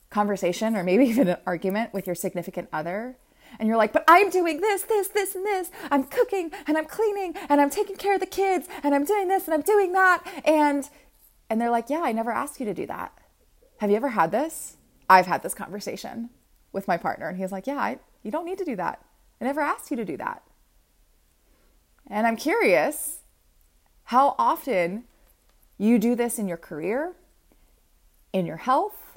conversation 0.09 0.75
or 0.75 0.83
maybe 0.83 1.05
even 1.09 1.27
an 1.27 1.37
argument 1.45 1.93
with 1.93 2.05
your 2.05 2.15
significant 2.15 2.69
other 2.71 3.17
and 3.57 3.67
you're 3.67 3.77
like, 3.77 3.93
but 3.93 4.03
I'm 4.07 4.29
doing 4.29 4.61
this, 4.61 4.83
this, 4.83 5.07
this, 5.07 5.33
and 5.33 5.43
this. 5.43 5.71
I'm 5.89 6.03
cooking 6.03 6.51
and 6.67 6.77
I'm 6.77 6.85
cleaning 6.85 7.33
and 7.49 7.59
I'm 7.59 7.69
taking 7.69 7.95
care 7.95 8.13
of 8.13 8.19
the 8.19 8.27
kids 8.27 8.67
and 8.83 8.93
I'm 8.93 9.05
doing 9.05 9.27
this 9.27 9.45
and 9.45 9.53
I'm 9.53 9.61
doing 9.61 9.93
that. 9.93 10.23
And 10.45 10.87
and 11.49 11.59
they're 11.59 11.71
like, 11.71 11.89
yeah, 11.89 12.01
I 12.03 12.11
never 12.11 12.31
asked 12.31 12.59
you 12.59 12.65
to 12.67 12.73
do 12.73 12.85
that. 12.85 13.11
Have 13.79 13.89
you 13.89 13.95
ever 13.95 14.09
had 14.09 14.31
this? 14.31 14.77
I've 15.09 15.25
had 15.25 15.41
this 15.41 15.55
conversation 15.55 16.29
with 16.71 16.87
my 16.87 16.97
partner, 16.97 17.27
and 17.27 17.37
he's 17.37 17.51
like, 17.51 17.65
yeah, 17.65 17.79
I, 17.79 17.99
you 18.21 18.29
don't 18.29 18.45
need 18.45 18.59
to 18.59 18.65
do 18.65 18.75
that. 18.75 19.03
I 19.41 19.45
never 19.45 19.61
asked 19.61 19.89
you 19.89 19.97
to 19.97 20.05
do 20.05 20.15
that. 20.17 20.43
And 22.05 22.27
I'm 22.27 22.35
curious 22.35 23.21
how 24.03 24.35
often 24.37 25.05
you 25.79 25.97
do 25.97 26.13
this 26.13 26.37
in 26.37 26.47
your 26.47 26.57
career, 26.57 27.13
in 28.31 28.45
your 28.45 28.57
health, 28.57 29.08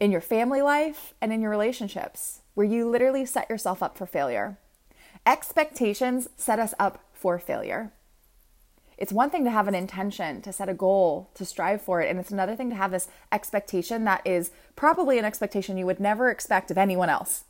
in 0.00 0.10
your 0.10 0.20
family 0.20 0.62
life 0.62 1.14
and 1.20 1.32
in 1.32 1.40
your 1.40 1.50
relationships, 1.50 2.40
where 2.54 2.66
you 2.66 2.88
literally 2.88 3.26
set 3.26 3.50
yourself 3.50 3.82
up 3.82 3.96
for 3.96 4.06
failure. 4.06 4.58
Expectations 5.26 6.28
set 6.36 6.58
us 6.58 6.74
up 6.78 7.04
for 7.12 7.38
failure. 7.38 7.92
It's 8.96 9.12
one 9.12 9.30
thing 9.30 9.44
to 9.44 9.50
have 9.50 9.68
an 9.68 9.74
intention, 9.76 10.42
to 10.42 10.52
set 10.52 10.68
a 10.68 10.74
goal, 10.74 11.30
to 11.34 11.44
strive 11.44 11.80
for 11.80 12.00
it, 12.00 12.10
and 12.10 12.18
it's 12.18 12.32
another 12.32 12.56
thing 12.56 12.68
to 12.70 12.76
have 12.76 12.90
this 12.90 13.08
expectation 13.30 14.04
that 14.04 14.26
is 14.26 14.50
probably 14.74 15.18
an 15.18 15.24
expectation 15.24 15.76
you 15.76 15.86
would 15.86 16.00
never 16.00 16.30
expect 16.30 16.70
of 16.70 16.78
anyone 16.78 17.08
else. 17.08 17.44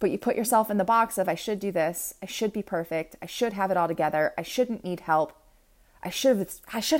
But 0.00 0.10
you 0.10 0.18
put 0.18 0.36
yourself 0.36 0.70
in 0.70 0.78
the 0.78 0.84
box 0.84 1.18
of 1.18 1.28
I 1.28 1.34
should 1.34 1.58
do 1.58 1.72
this, 1.72 2.14
I 2.22 2.26
should 2.26 2.52
be 2.52 2.62
perfect, 2.62 3.16
I 3.20 3.26
should 3.26 3.52
have 3.54 3.70
it 3.70 3.76
all 3.76 3.88
together, 3.88 4.32
I 4.38 4.42
shouldn't 4.42 4.84
need 4.84 5.00
help, 5.00 5.34
I 6.02 6.08
should 6.10 6.46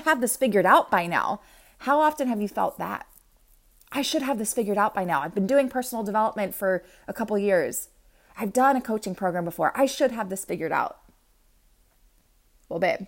have 0.05 0.21
this 0.21 0.37
figured 0.37 0.67
out 0.67 0.91
by 0.91 1.07
now. 1.07 1.41
How 1.79 2.01
often 2.01 2.29
have 2.29 2.43
you 2.43 2.49
felt 2.49 2.77
that? 2.79 3.07
I 3.93 4.03
should 4.03 4.23
have 4.23 4.39
this 4.39 4.55
figured 4.55 4.79
out 4.79 4.95
by 4.95 5.05
now. 5.05 5.23
I've 5.23 5.35
been 5.35 5.47
doing 5.47 5.69
personal 5.69 6.05
development 6.05 6.55
for 6.55 6.85
a 7.07 7.13
couple 7.13 7.39
years. 7.39 7.89
I've 8.37 8.53
done 8.53 8.77
a 8.77 8.81
coaching 8.81 9.15
program 9.15 9.45
before. 9.45 9.73
I 9.75 9.87
should 9.87 10.13
have 10.13 10.29
this 10.29 10.45
figured 10.45 10.73
out. 10.73 10.99
Well, 12.69 12.79
babe, 12.79 13.07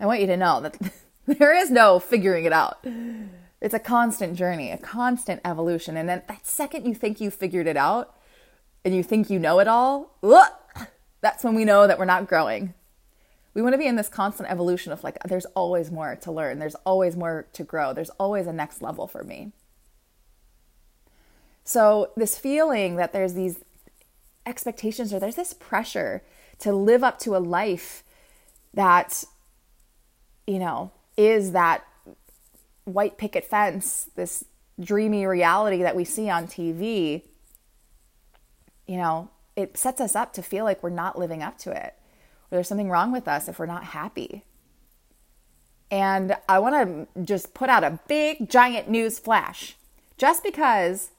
I 0.00 0.06
want 0.06 0.20
you 0.20 0.26
to 0.28 0.36
know 0.36 0.60
that 0.60 0.78
there 1.26 1.54
is 1.54 1.70
no 1.70 1.98
figuring 1.98 2.44
it 2.44 2.52
out. 2.52 2.84
It's 3.60 3.74
a 3.74 3.78
constant 3.78 4.36
journey, 4.36 4.70
a 4.70 4.78
constant 4.78 5.40
evolution. 5.44 5.96
And 5.96 6.08
then 6.08 6.22
that 6.28 6.46
second 6.46 6.86
you 6.86 6.94
think 6.94 7.20
you 7.20 7.30
figured 7.30 7.66
it 7.66 7.76
out 7.76 8.16
and 8.84 8.94
you 8.94 9.02
think 9.02 9.28
you 9.28 9.38
know 9.38 9.58
it 9.58 9.68
all, 9.68 10.16
that's 11.20 11.44
when 11.44 11.54
we 11.54 11.64
know 11.64 11.86
that 11.86 11.98
we're 11.98 12.04
not 12.04 12.28
growing. 12.28 12.74
We 13.54 13.62
want 13.62 13.74
to 13.74 13.78
be 13.78 13.86
in 13.86 13.96
this 13.96 14.08
constant 14.08 14.50
evolution 14.50 14.92
of 14.92 15.02
like, 15.02 15.18
there's 15.24 15.46
always 15.46 15.90
more 15.90 16.16
to 16.16 16.30
learn, 16.30 16.60
there's 16.60 16.76
always 16.76 17.16
more 17.16 17.46
to 17.54 17.64
grow, 17.64 17.92
there's 17.92 18.10
always 18.10 18.46
a 18.46 18.52
next 18.52 18.80
level 18.82 19.06
for 19.06 19.24
me. 19.24 19.52
So, 21.68 22.12
this 22.16 22.38
feeling 22.38 22.96
that 22.96 23.12
there's 23.12 23.34
these 23.34 23.58
expectations 24.46 25.12
or 25.12 25.20
there's 25.20 25.34
this 25.34 25.52
pressure 25.52 26.22
to 26.60 26.72
live 26.72 27.04
up 27.04 27.18
to 27.18 27.36
a 27.36 27.44
life 27.44 28.02
that, 28.72 29.22
you 30.46 30.58
know, 30.58 30.92
is 31.18 31.52
that 31.52 31.84
white 32.84 33.18
picket 33.18 33.44
fence, 33.44 34.08
this 34.16 34.46
dreamy 34.80 35.26
reality 35.26 35.82
that 35.82 35.94
we 35.94 36.06
see 36.06 36.30
on 36.30 36.46
TV, 36.46 37.24
you 38.86 38.96
know, 38.96 39.28
it 39.54 39.76
sets 39.76 40.00
us 40.00 40.16
up 40.16 40.32
to 40.32 40.42
feel 40.42 40.64
like 40.64 40.82
we're 40.82 40.88
not 40.88 41.18
living 41.18 41.42
up 41.42 41.58
to 41.58 41.70
it. 41.70 41.92
Or 42.50 42.56
there's 42.56 42.68
something 42.68 42.88
wrong 42.88 43.12
with 43.12 43.28
us 43.28 43.46
if 43.46 43.58
we're 43.58 43.66
not 43.66 43.84
happy. 43.84 44.42
And 45.90 46.34
I 46.48 46.60
want 46.60 47.06
to 47.14 47.22
just 47.24 47.52
put 47.52 47.68
out 47.68 47.84
a 47.84 48.00
big, 48.08 48.48
giant 48.48 48.88
news 48.88 49.18
flash. 49.18 49.76
Just 50.16 50.42
because 50.42 51.10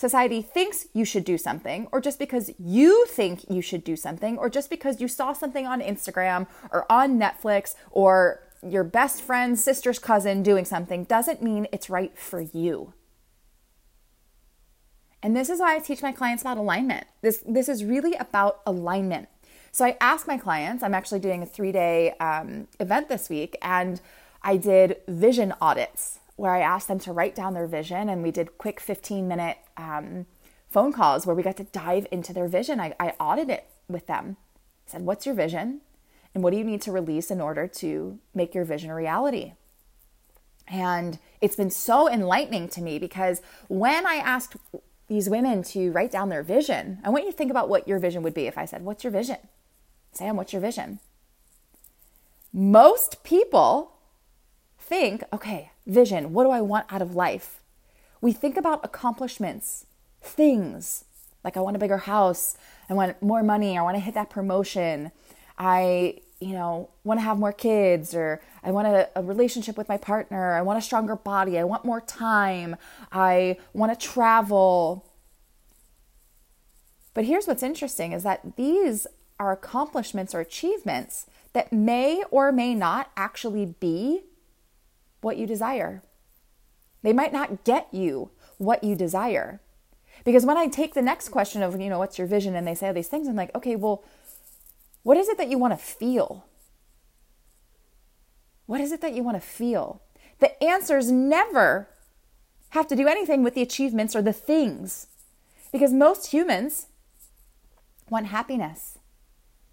society 0.00 0.40
thinks 0.40 0.86
you 0.94 1.04
should 1.04 1.26
do 1.26 1.36
something, 1.36 1.86
or 1.92 2.00
just 2.00 2.18
because 2.18 2.50
you 2.58 3.04
think 3.06 3.44
you 3.50 3.60
should 3.60 3.84
do 3.84 3.96
something, 3.96 4.38
or 4.38 4.48
just 4.48 4.70
because 4.70 4.98
you 4.98 5.08
saw 5.08 5.34
something 5.34 5.66
on 5.66 5.82
Instagram 5.82 6.46
or 6.72 6.90
on 6.90 7.20
Netflix 7.20 7.74
or 7.90 8.40
your 8.66 8.82
best 8.82 9.20
friend's 9.20 9.62
sister's 9.62 9.98
cousin 9.98 10.42
doing 10.42 10.64
something, 10.64 11.04
doesn't 11.04 11.42
mean 11.42 11.66
it's 11.70 11.90
right 11.90 12.16
for 12.16 12.40
you. 12.40 12.94
And 15.22 15.36
this 15.36 15.50
is 15.50 15.60
why 15.60 15.76
I 15.76 15.80
teach 15.80 16.00
my 16.00 16.12
clients 16.12 16.42
about 16.42 16.56
alignment. 16.56 17.06
This, 17.20 17.44
this 17.46 17.68
is 17.68 17.84
really 17.84 18.14
about 18.14 18.62
alignment. 18.66 19.28
So 19.70 19.84
I 19.84 19.98
ask 20.00 20.26
my 20.26 20.38
clients, 20.38 20.82
I'm 20.82 20.94
actually 20.94 21.20
doing 21.20 21.42
a 21.42 21.46
three 21.46 21.72
day 21.72 22.12
um, 22.12 22.68
event 22.80 23.10
this 23.10 23.28
week, 23.28 23.54
and 23.60 24.00
I 24.42 24.56
did 24.56 24.96
vision 25.06 25.52
audits 25.60 26.20
where 26.40 26.54
I 26.54 26.60
asked 26.60 26.88
them 26.88 26.98
to 27.00 27.12
write 27.12 27.34
down 27.34 27.52
their 27.52 27.66
vision, 27.66 28.08
and 28.08 28.22
we 28.22 28.30
did 28.30 28.56
quick 28.56 28.80
15 28.80 29.28
minute 29.28 29.58
um, 29.76 30.24
phone 30.70 30.90
calls 30.90 31.26
where 31.26 31.36
we 31.36 31.42
got 31.42 31.58
to 31.58 31.64
dive 31.64 32.06
into 32.10 32.32
their 32.32 32.48
vision. 32.48 32.80
I, 32.80 32.94
I 32.98 33.10
audited 33.20 33.50
it 33.50 33.66
with 33.88 34.06
them. 34.06 34.38
I 34.88 34.92
said, 34.92 35.02
What's 35.02 35.26
your 35.26 35.34
vision? 35.34 35.82
And 36.34 36.42
what 36.42 36.52
do 36.52 36.56
you 36.56 36.64
need 36.64 36.80
to 36.82 36.92
release 36.92 37.30
in 37.30 37.42
order 37.42 37.66
to 37.66 38.18
make 38.34 38.54
your 38.54 38.64
vision 38.64 38.88
a 38.88 38.94
reality? 38.94 39.52
And 40.66 41.18
it's 41.42 41.56
been 41.56 41.70
so 41.70 42.08
enlightening 42.08 42.68
to 42.70 42.80
me 42.80 42.98
because 42.98 43.42
when 43.68 44.06
I 44.06 44.14
asked 44.14 44.56
these 45.08 45.28
women 45.28 45.62
to 45.64 45.90
write 45.92 46.12
down 46.12 46.30
their 46.30 46.42
vision, 46.42 47.00
I 47.04 47.10
want 47.10 47.26
you 47.26 47.32
to 47.32 47.36
think 47.36 47.50
about 47.50 47.68
what 47.68 47.86
your 47.86 47.98
vision 47.98 48.22
would 48.22 48.32
be 48.32 48.46
if 48.46 48.56
I 48.56 48.64
said, 48.64 48.82
What's 48.82 49.04
your 49.04 49.10
vision? 49.10 49.36
Sam, 50.12 50.36
what's 50.36 50.54
your 50.54 50.62
vision? 50.62 51.00
Most 52.50 53.22
people 53.24 53.92
think, 54.78 55.22
okay, 55.32 55.70
vision, 55.90 56.32
what 56.32 56.44
do 56.44 56.50
I 56.50 56.60
want 56.60 56.86
out 56.90 57.02
of 57.02 57.14
life? 57.14 57.60
We 58.20 58.32
think 58.32 58.56
about 58.56 58.84
accomplishments, 58.84 59.86
things, 60.22 61.04
like 61.44 61.56
I 61.56 61.60
want 61.60 61.76
a 61.76 61.78
bigger 61.78 61.98
house, 61.98 62.56
I 62.88 62.94
want 62.94 63.20
more 63.22 63.42
money, 63.42 63.76
I 63.76 63.82
want 63.82 63.96
to 63.96 64.00
hit 64.00 64.14
that 64.14 64.30
promotion, 64.30 65.10
I, 65.58 66.20
you 66.38 66.52
know, 66.52 66.90
want 67.04 67.18
to 67.18 67.24
have 67.24 67.38
more 67.38 67.52
kids, 67.52 68.14
or 68.14 68.40
I 68.62 68.70
want 68.70 68.88
a, 68.88 69.08
a 69.16 69.22
relationship 69.22 69.76
with 69.76 69.88
my 69.88 69.96
partner, 69.96 70.54
I 70.54 70.62
want 70.62 70.78
a 70.78 70.82
stronger 70.82 71.16
body, 71.16 71.58
I 71.58 71.64
want 71.64 71.84
more 71.84 72.00
time, 72.00 72.76
I 73.10 73.56
want 73.72 73.98
to 73.98 74.06
travel. 74.08 75.06
But 77.14 77.24
here's 77.24 77.46
what's 77.46 77.62
interesting 77.62 78.12
is 78.12 78.22
that 78.22 78.56
these 78.56 79.06
are 79.38 79.52
accomplishments 79.52 80.34
or 80.34 80.40
achievements 80.40 81.26
that 81.52 81.72
may 81.72 82.22
or 82.30 82.52
may 82.52 82.74
not 82.74 83.10
actually 83.16 83.66
be 83.66 84.20
what 85.20 85.36
you 85.36 85.46
desire. 85.46 86.02
They 87.02 87.12
might 87.12 87.32
not 87.32 87.64
get 87.64 87.88
you 87.92 88.30
what 88.58 88.84
you 88.84 88.94
desire. 88.94 89.60
Because 90.24 90.44
when 90.44 90.58
I 90.58 90.66
take 90.66 90.94
the 90.94 91.02
next 91.02 91.30
question 91.30 91.62
of, 91.62 91.80
you 91.80 91.88
know, 91.88 91.98
what's 91.98 92.18
your 92.18 92.26
vision? 92.26 92.54
And 92.54 92.66
they 92.66 92.74
say 92.74 92.88
all 92.88 92.94
these 92.94 93.08
things, 93.08 93.26
I'm 93.26 93.36
like, 93.36 93.54
okay, 93.54 93.76
well, 93.76 94.04
what 95.02 95.16
is 95.16 95.28
it 95.28 95.38
that 95.38 95.48
you 95.48 95.58
want 95.58 95.72
to 95.72 95.82
feel? 95.82 96.44
What 98.66 98.80
is 98.80 98.92
it 98.92 99.00
that 99.00 99.14
you 99.14 99.22
want 99.22 99.36
to 99.36 99.46
feel? 99.46 100.02
The 100.40 100.62
answers 100.62 101.10
never 101.10 101.88
have 102.70 102.86
to 102.88 102.96
do 102.96 103.08
anything 103.08 103.42
with 103.42 103.54
the 103.54 103.62
achievements 103.62 104.14
or 104.14 104.22
the 104.22 104.32
things. 104.32 105.06
Because 105.72 105.92
most 105.92 106.26
humans 106.28 106.86
want 108.08 108.26
happiness, 108.26 108.98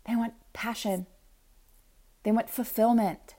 they 0.05 0.15
want 0.15 0.33
passion, 0.53 1.07
they 2.23 2.31
want 2.31 2.49
fulfillment, 2.49 3.35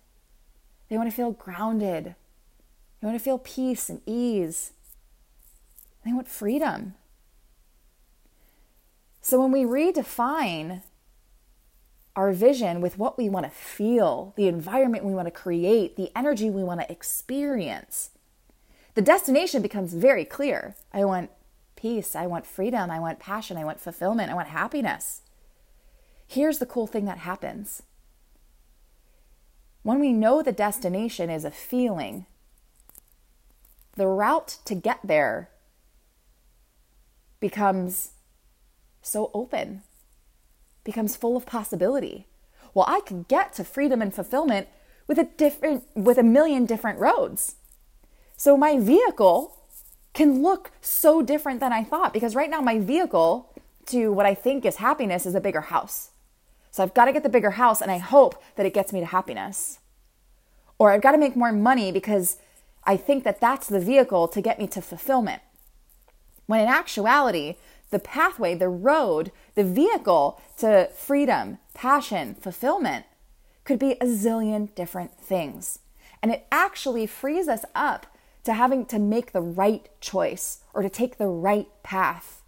they 0.89 0.97
want 0.97 1.11
to 1.11 1.17
feel 1.17 1.33
grounded. 1.33 2.15
They 3.01 3.07
want 3.07 3.19
to 3.19 3.25
feel 3.25 3.39
peace 3.39 3.89
and 3.89 4.01
ease. 4.07 4.73
They 6.05 6.13
want 6.13 6.29
freedom. 6.29 6.95
So 9.21 9.41
when 9.41 9.53
we 9.53 9.65
redefine 9.65 10.83
our 12.17 12.33
vision 12.33 12.81
with 12.81 12.99
what 12.99 13.19
we 13.19 13.29
want 13.29 13.45
to 13.45 13.51
feel, 13.51 14.33
the 14.37 14.49
environment 14.49 15.05
we 15.05 15.15
want 15.15 15.27
to 15.27 15.33
create, 15.33 15.97
the 15.97 16.11
energy 16.17 16.51
we 16.51 16.65
want 16.65 16.81
to 16.81 16.91
experience, 16.91 18.11
the 18.95 19.03
destination 19.03 19.63
becomes 19.63 19.95
very 19.95 20.25
clear. 20.25 20.75
I 20.93 21.05
want 21.05 21.31
peace, 21.77 22.17
I 22.17 22.27
want 22.27 22.47
freedom, 22.47 22.91
I 22.91 22.99
want 22.99 23.21
passion, 23.21 23.57
I 23.57 23.65
want 23.65 23.81
fulfillment, 23.81 24.31
I 24.31 24.35
want 24.35 24.49
happiness. 24.49 25.23
Here's 26.27 26.59
the 26.59 26.67
cool 26.67 26.87
thing 26.87 27.05
that 27.05 27.19
happens 27.19 27.83
when 29.89 30.01
we 30.01 30.13
know 30.13 30.43
the 30.43 30.53
destination 30.53 31.31
is 31.31 31.47
a 31.47 31.51
feeling, 31.51 32.27
the 33.97 34.07
route 34.07 34.59
to 34.67 34.75
get 34.75 34.99
there 35.03 35.49
becomes 37.41 38.11
so 39.01 39.31
open, 39.33 39.83
becomes 40.85 41.17
full 41.17 41.39
of 41.39 41.47
possibility. 41.47 42.27
Well, 42.75 42.85
I 42.87 43.01
could 43.01 43.29
get 43.29 43.55
to 43.55 43.65
freedom 43.65 44.03
and 44.03 44.13
fulfillment 44.13 44.69
with 45.07 45.19
a 45.19 45.25
different 45.25 45.85
with 45.95 46.19
a 46.19 46.23
million 46.23 46.67
different 46.67 46.99
roads. 46.99 47.57
So 48.37 48.59
my 48.59 48.79
vehicle 48.79 49.57
can 50.13 50.43
look 50.43 50.71
so 50.83 51.23
different 51.23 51.61
than 51.61 51.73
I 51.73 51.83
thought 51.83 52.13
because 52.13 52.35
right 52.35 52.51
now 52.51 52.61
my 52.61 52.79
vehicle 52.79 53.55
to 53.87 54.13
what 54.13 54.27
I 54.27 54.35
think 54.35 54.67
is 54.67 54.77
happiness 54.77 55.25
is 55.25 55.35
a 55.35 55.41
bigger 55.41 55.63
house. 55.63 56.11
So 56.71 56.83
I've 56.83 56.95
got 56.95 57.07
to 57.07 57.13
get 57.13 57.23
the 57.23 57.29
bigger 57.29 57.53
house 57.53 57.81
and 57.81 57.91
I 57.91 57.99
hope 57.99 58.43
that 58.57 58.67
it 58.67 58.75
gets 58.75 58.93
me 58.93 59.01
to 59.01 59.07
happiness. 59.07 59.79
Or 60.79 60.93
I've 60.93 61.03
got 61.03 61.13
to 61.13 61.19
make 61.19 61.37
more 61.37 61.53
money 61.53 61.91
because 61.91 62.39
I 62.85 62.97
think 62.97 63.25
that 63.25 63.41
that's 63.41 63.67
the 63.67 63.81
vehicle 63.81 64.29
to 64.29 64.41
get 64.41 64.59
me 64.59 64.67
to 64.69 64.81
fulfillment. 64.81 65.43
When 66.47 66.61
in 66.61 66.69
actuality, 66.69 67.57
the 67.91 67.99
pathway, 67.99 68.55
the 68.55 68.69
road, 68.69 69.33
the 69.55 69.65
vehicle 69.65 70.41
to 70.59 70.89
freedom, 70.95 71.59
passion, 71.75 72.35
fulfillment 72.35 73.07
could 73.65 73.79
be 73.79 73.93
a 73.93 74.07
zillion 74.07 74.75
different 74.75 75.15
things. 75.21 75.81
And 76.23 76.33
it 76.33 76.47
actually 76.51 77.07
frees 77.07 77.49
us 77.49 77.65
up 77.75 78.07
to 78.45 78.55
having 78.55 78.87
to 78.87 78.99
make 78.99 79.33
the 79.33 79.43
right 79.43 79.89
choice 80.01 80.61
or 80.73 80.83
to 80.83 80.89
take 80.89 81.19
the 81.19 81.27
right 81.27 81.69
path 81.83 82.43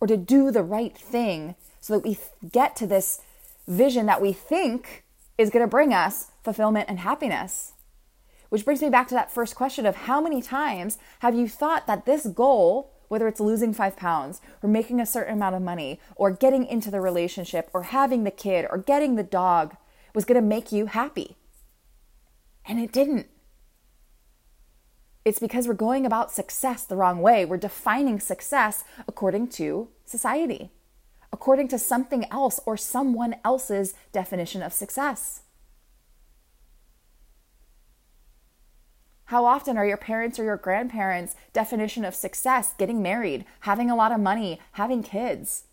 or 0.00 0.06
to 0.06 0.16
do 0.16 0.50
the 0.50 0.62
right 0.62 0.96
thing 0.96 1.54
so 1.80 1.94
that 1.94 2.04
we 2.04 2.18
get 2.52 2.76
to 2.76 2.86
this 2.86 3.20
vision 3.66 4.06
that 4.06 4.20
we 4.20 4.32
think 4.32 5.04
is 5.38 5.50
going 5.50 5.64
to 5.64 5.70
bring 5.70 5.92
us 5.92 6.30
fulfillment 6.42 6.88
and 6.88 7.00
happiness. 7.00 7.72
Which 8.48 8.64
brings 8.64 8.82
me 8.82 8.90
back 8.90 9.08
to 9.08 9.14
that 9.14 9.32
first 9.32 9.54
question 9.54 9.86
of 9.86 9.96
how 9.96 10.20
many 10.20 10.40
times 10.40 10.98
have 11.20 11.34
you 11.34 11.48
thought 11.48 11.86
that 11.86 12.06
this 12.06 12.26
goal, 12.26 12.92
whether 13.08 13.26
it's 13.26 13.40
losing 13.40 13.74
five 13.74 13.96
pounds 13.96 14.40
or 14.62 14.68
making 14.68 15.00
a 15.00 15.06
certain 15.06 15.34
amount 15.34 15.56
of 15.56 15.62
money 15.62 15.98
or 16.14 16.30
getting 16.30 16.64
into 16.64 16.90
the 16.90 17.00
relationship 17.00 17.68
or 17.72 17.84
having 17.84 18.24
the 18.24 18.30
kid 18.30 18.66
or 18.70 18.78
getting 18.78 19.16
the 19.16 19.22
dog, 19.22 19.76
was 20.14 20.24
going 20.24 20.40
to 20.40 20.46
make 20.46 20.70
you 20.70 20.86
happy? 20.86 21.36
And 22.64 22.78
it 22.78 22.92
didn't. 22.92 23.26
It's 25.24 25.38
because 25.38 25.66
we're 25.66 25.74
going 25.74 26.04
about 26.04 26.30
success 26.30 26.84
the 26.84 26.96
wrong 26.96 27.20
way. 27.20 27.44
We're 27.44 27.56
defining 27.56 28.20
success 28.20 28.84
according 29.08 29.48
to 29.48 29.88
society, 30.04 30.70
according 31.34 31.66
to 31.66 31.76
something 31.76 32.24
else 32.30 32.60
or 32.64 32.76
someone 32.76 33.34
else's 33.44 33.92
definition 34.12 34.62
of 34.62 34.72
success. 34.72 35.42
How 39.24 39.44
often 39.44 39.76
are 39.76 39.84
your 39.84 39.96
parents 39.96 40.38
or 40.38 40.44
your 40.44 40.56
grandparents' 40.56 41.34
definition 41.52 42.04
of 42.04 42.14
success 42.14 42.72
getting 42.78 43.02
married, 43.02 43.44
having 43.62 43.90
a 43.90 43.96
lot 43.96 44.12
of 44.12 44.20
money, 44.20 44.60
having 44.74 45.02
kids? 45.02 45.64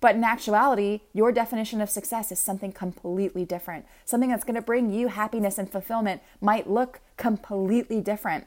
But 0.00 0.14
in 0.14 0.24
actuality, 0.24 1.00
your 1.12 1.30
definition 1.30 1.82
of 1.82 1.90
success 1.90 2.32
is 2.32 2.40
something 2.40 2.72
completely 2.72 3.44
different. 3.44 3.84
Something 4.06 4.30
that's 4.30 4.44
going 4.44 4.54
to 4.54 4.62
bring 4.62 4.90
you 4.90 5.08
happiness 5.08 5.58
and 5.58 5.70
fulfillment 5.70 6.22
might 6.40 6.70
look 6.70 7.00
completely 7.18 8.00
different. 8.00 8.46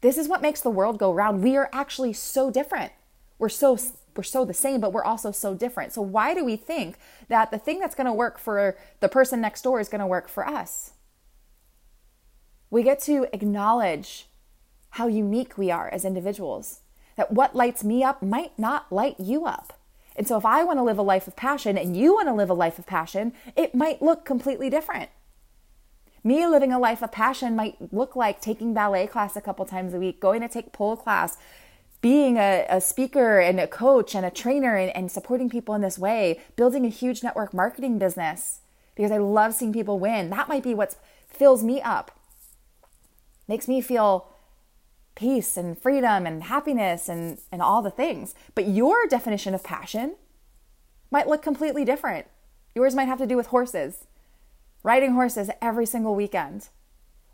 This 0.00 0.18
is 0.18 0.26
what 0.26 0.42
makes 0.42 0.62
the 0.62 0.68
world 0.68 0.98
go 0.98 1.14
round. 1.14 1.44
We 1.44 1.56
are 1.56 1.70
actually 1.72 2.12
so 2.12 2.50
different. 2.50 2.90
We're 3.40 3.48
so 3.48 3.78
we're 4.16 4.22
so 4.22 4.44
the 4.44 4.54
same, 4.54 4.80
but 4.80 4.92
we're 4.92 5.04
also 5.04 5.30
so 5.30 5.54
different. 5.54 5.92
So 5.92 6.02
why 6.02 6.34
do 6.34 6.44
we 6.44 6.56
think 6.56 6.96
that 7.28 7.50
the 7.50 7.58
thing 7.58 7.78
that's 7.78 7.94
going 7.94 8.06
to 8.06 8.12
work 8.12 8.38
for 8.38 8.76
the 9.00 9.08
person 9.08 9.40
next 9.40 9.62
door 9.62 9.80
is 9.80 9.88
going 9.88 10.00
to 10.00 10.06
work 10.06 10.28
for 10.28 10.46
us? 10.46 10.92
We 12.70 12.82
get 12.82 13.00
to 13.02 13.26
acknowledge 13.32 14.28
how 14.90 15.06
unique 15.06 15.56
we 15.56 15.70
are 15.70 15.88
as 15.88 16.04
individuals. 16.04 16.80
That 17.16 17.32
what 17.32 17.56
lights 17.56 17.82
me 17.82 18.02
up 18.04 18.22
might 18.22 18.58
not 18.58 18.92
light 18.92 19.18
you 19.18 19.46
up. 19.46 19.78
And 20.16 20.26
so 20.26 20.36
if 20.36 20.44
I 20.44 20.64
want 20.64 20.78
to 20.78 20.82
live 20.82 20.98
a 20.98 21.02
life 21.02 21.26
of 21.26 21.36
passion 21.36 21.78
and 21.78 21.96
you 21.96 22.14
want 22.14 22.28
to 22.28 22.34
live 22.34 22.50
a 22.50 22.54
life 22.54 22.78
of 22.78 22.86
passion, 22.86 23.32
it 23.56 23.74
might 23.74 24.02
look 24.02 24.24
completely 24.24 24.68
different. 24.68 25.10
Me 26.22 26.46
living 26.46 26.72
a 26.72 26.78
life 26.78 27.02
of 27.02 27.12
passion 27.12 27.56
might 27.56 27.92
look 27.92 28.14
like 28.14 28.40
taking 28.40 28.74
ballet 28.74 29.06
class 29.06 29.36
a 29.36 29.40
couple 29.40 29.64
times 29.64 29.94
a 29.94 29.98
week, 29.98 30.20
going 30.20 30.42
to 30.42 30.48
take 30.48 30.72
pole 30.72 30.96
class, 30.96 31.38
being 32.00 32.36
a, 32.36 32.66
a 32.68 32.80
speaker 32.80 33.40
and 33.40 33.60
a 33.60 33.66
coach 33.66 34.14
and 34.14 34.24
a 34.24 34.30
trainer 34.30 34.76
and, 34.76 34.94
and 34.96 35.10
supporting 35.10 35.50
people 35.50 35.74
in 35.74 35.82
this 35.82 35.98
way, 35.98 36.40
building 36.56 36.84
a 36.84 36.88
huge 36.88 37.22
network 37.22 37.52
marketing 37.52 37.98
business 37.98 38.60
because 38.94 39.10
I 39.10 39.18
love 39.18 39.54
seeing 39.54 39.72
people 39.72 39.98
win. 39.98 40.30
That 40.30 40.48
might 40.48 40.62
be 40.62 40.74
what 40.74 40.96
fills 41.28 41.62
me 41.62 41.80
up, 41.80 42.18
makes 43.48 43.68
me 43.68 43.80
feel 43.80 44.28
peace 45.14 45.56
and 45.56 45.76
freedom 45.76 46.26
and 46.26 46.44
happiness 46.44 47.08
and, 47.08 47.38
and 47.52 47.60
all 47.60 47.82
the 47.82 47.90
things. 47.90 48.34
But 48.54 48.68
your 48.68 49.06
definition 49.06 49.54
of 49.54 49.62
passion 49.62 50.16
might 51.10 51.28
look 51.28 51.42
completely 51.42 51.84
different. 51.84 52.26
Yours 52.74 52.94
might 52.94 53.08
have 53.08 53.18
to 53.18 53.26
do 53.26 53.36
with 53.36 53.48
horses 53.48 54.06
riding 54.82 55.12
horses 55.12 55.50
every 55.60 55.86
single 55.86 56.14
weekend, 56.14 56.68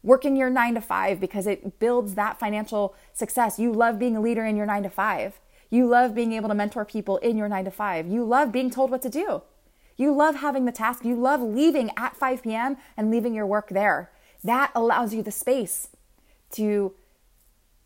working 0.06 0.36
your 0.36 0.48
nine 0.48 0.74
to 0.74 0.80
five 0.80 1.18
because 1.18 1.48
it 1.48 1.80
builds 1.80 2.14
that 2.14 2.38
financial 2.38 2.94
success. 3.12 3.58
You 3.58 3.72
love 3.72 3.98
being 3.98 4.16
a 4.16 4.20
leader 4.20 4.46
in 4.46 4.56
your 4.56 4.64
nine 4.64 4.84
to 4.84 4.88
five. 4.88 5.40
You 5.68 5.86
love 5.86 6.14
being 6.14 6.32
able 6.32 6.48
to 6.48 6.54
mentor 6.54 6.84
people 6.84 7.16
in 7.18 7.36
your 7.36 7.48
nine 7.48 7.64
to 7.64 7.72
five. 7.72 8.06
You 8.06 8.24
love 8.24 8.52
being 8.52 8.70
told 8.70 8.92
what 8.92 9.02
to 9.02 9.10
do. 9.10 9.42
You 9.96 10.12
love 10.14 10.36
having 10.36 10.64
the 10.64 10.72
task. 10.72 11.04
You 11.04 11.16
love 11.16 11.42
leaving 11.42 11.90
at 11.96 12.16
5 12.16 12.42
p.m. 12.44 12.76
and 12.96 13.10
leaving 13.10 13.34
your 13.34 13.46
work 13.46 13.70
there. 13.70 14.12
That 14.44 14.70
allows 14.76 15.12
you 15.12 15.22
the 15.22 15.32
space 15.32 15.88
to 16.52 16.94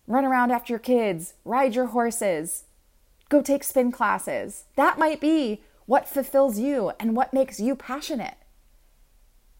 run 0.07 0.27
around 0.27 0.51
after 0.51 0.73
your 0.75 0.81
kids, 0.81 1.35
ride 1.45 1.75
your 1.75 1.87
horses, 1.87 2.65
go 3.31 3.41
take 3.41 3.65
spin 3.65 3.93
classes. 3.93 4.65
That 4.77 4.99
might 4.99 5.21
be 5.21 5.63
what 5.87 6.09
fulfills 6.09 6.59
you 6.59 6.93
and 7.01 7.17
what 7.17 7.33
makes 7.33 7.61
you 7.61 7.75
passionate. 7.77 8.35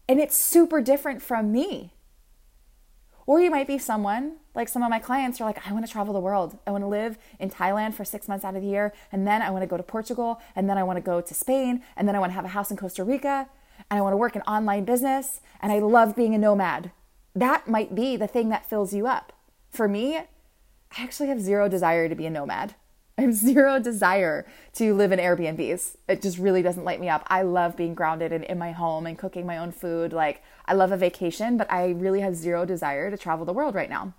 And 0.07 0.19
it's 0.19 0.35
super 0.35 0.81
different 0.81 1.23
from 1.23 1.51
me. 1.51 1.93
Or 3.31 3.39
you 3.39 3.49
might 3.49 3.65
be 3.65 3.77
someone, 3.77 4.39
like 4.55 4.67
some 4.67 4.83
of 4.83 4.89
my 4.89 4.99
clients 4.99 5.39
are 5.39 5.45
like, 5.45 5.65
I 5.65 5.71
want 5.71 5.85
to 5.85 5.89
travel 5.89 6.13
the 6.13 6.19
world. 6.19 6.59
I 6.67 6.71
want 6.71 6.83
to 6.83 6.87
live 6.89 7.17
in 7.39 7.49
Thailand 7.49 7.93
for 7.93 8.03
six 8.03 8.27
months 8.27 8.43
out 8.43 8.57
of 8.57 8.61
the 8.61 8.67
year. 8.67 8.91
And 9.09 9.25
then 9.25 9.41
I 9.41 9.49
want 9.51 9.63
to 9.63 9.67
go 9.67 9.77
to 9.77 9.83
Portugal. 9.83 10.41
And 10.53 10.69
then 10.69 10.77
I 10.77 10.83
want 10.83 10.97
to 10.97 11.01
go 11.01 11.21
to 11.21 11.33
Spain. 11.33 11.81
And 11.95 12.09
then 12.09 12.15
I 12.17 12.19
want 12.19 12.31
to 12.31 12.33
have 12.33 12.43
a 12.43 12.49
house 12.49 12.71
in 12.71 12.75
Costa 12.75 13.05
Rica. 13.05 13.47
And 13.89 13.97
I 13.97 14.01
want 14.01 14.11
to 14.11 14.17
work 14.17 14.35
in 14.35 14.41
online 14.41 14.83
business. 14.83 15.39
And 15.61 15.71
I 15.71 15.79
love 15.79 16.13
being 16.13 16.35
a 16.35 16.37
nomad. 16.37 16.91
That 17.33 17.69
might 17.69 17.95
be 17.95 18.17
the 18.17 18.27
thing 18.27 18.49
that 18.49 18.69
fills 18.69 18.93
you 18.93 19.07
up. 19.07 19.31
For 19.69 19.87
me, 19.87 20.17
I 20.17 20.25
actually 20.97 21.29
have 21.29 21.39
zero 21.39 21.69
desire 21.69 22.09
to 22.09 22.15
be 22.15 22.25
a 22.25 22.29
nomad. 22.29 22.75
I 23.21 23.25
have 23.25 23.35
zero 23.35 23.79
desire 23.79 24.47
to 24.73 24.95
live 24.95 25.11
in 25.11 25.19
Airbnbs. 25.19 25.97
It 26.09 26.23
just 26.23 26.39
really 26.39 26.63
doesn't 26.63 26.83
light 26.83 26.99
me 26.99 27.07
up. 27.07 27.23
I 27.27 27.43
love 27.43 27.77
being 27.77 27.93
grounded 27.93 28.31
and 28.31 28.43
in 28.43 28.57
my 28.57 28.71
home 28.71 29.05
and 29.05 29.15
cooking 29.15 29.45
my 29.45 29.59
own 29.59 29.71
food. 29.71 30.11
Like, 30.11 30.41
I 30.65 30.73
love 30.73 30.91
a 30.91 30.97
vacation, 30.97 31.55
but 31.55 31.71
I 31.71 31.91
really 31.91 32.21
have 32.21 32.35
zero 32.35 32.65
desire 32.65 33.11
to 33.11 33.17
travel 33.17 33.45
the 33.45 33.53
world 33.53 33.75
right 33.75 33.91
now. 33.91 34.15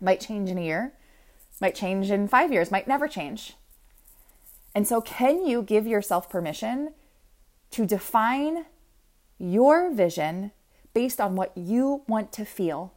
Might 0.00 0.20
change 0.20 0.48
in 0.48 0.56
a 0.56 0.64
year, 0.64 0.94
might 1.60 1.74
change 1.74 2.10
in 2.10 2.26
five 2.26 2.50
years, 2.50 2.70
might 2.70 2.88
never 2.88 3.08
change. 3.08 3.56
And 4.74 4.88
so, 4.88 5.02
can 5.02 5.46
you 5.46 5.62
give 5.62 5.86
yourself 5.86 6.30
permission 6.30 6.94
to 7.72 7.84
define 7.84 8.64
your 9.36 9.92
vision 9.92 10.52
based 10.94 11.20
on 11.20 11.36
what 11.36 11.52
you 11.54 12.04
want 12.08 12.32
to 12.32 12.46
feel? 12.46 12.94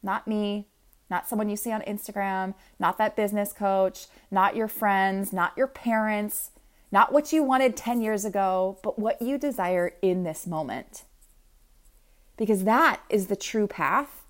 Not 0.00 0.28
me, 0.28 0.68
not 1.12 1.28
someone 1.28 1.50
you 1.50 1.56
see 1.56 1.70
on 1.70 1.82
Instagram, 1.82 2.54
not 2.80 2.96
that 2.96 3.14
business 3.14 3.52
coach, 3.52 4.06
not 4.30 4.56
your 4.56 4.66
friends, 4.66 5.32
not 5.32 5.52
your 5.56 5.66
parents, 5.66 6.50
not 6.90 7.12
what 7.12 7.32
you 7.32 7.42
wanted 7.42 7.76
10 7.76 8.00
years 8.00 8.24
ago, 8.24 8.78
but 8.82 8.98
what 8.98 9.20
you 9.20 9.36
desire 9.36 9.92
in 10.00 10.24
this 10.24 10.46
moment. 10.46 11.04
Because 12.38 12.64
that 12.64 13.00
is 13.10 13.26
the 13.26 13.36
true 13.36 13.66
path 13.66 14.22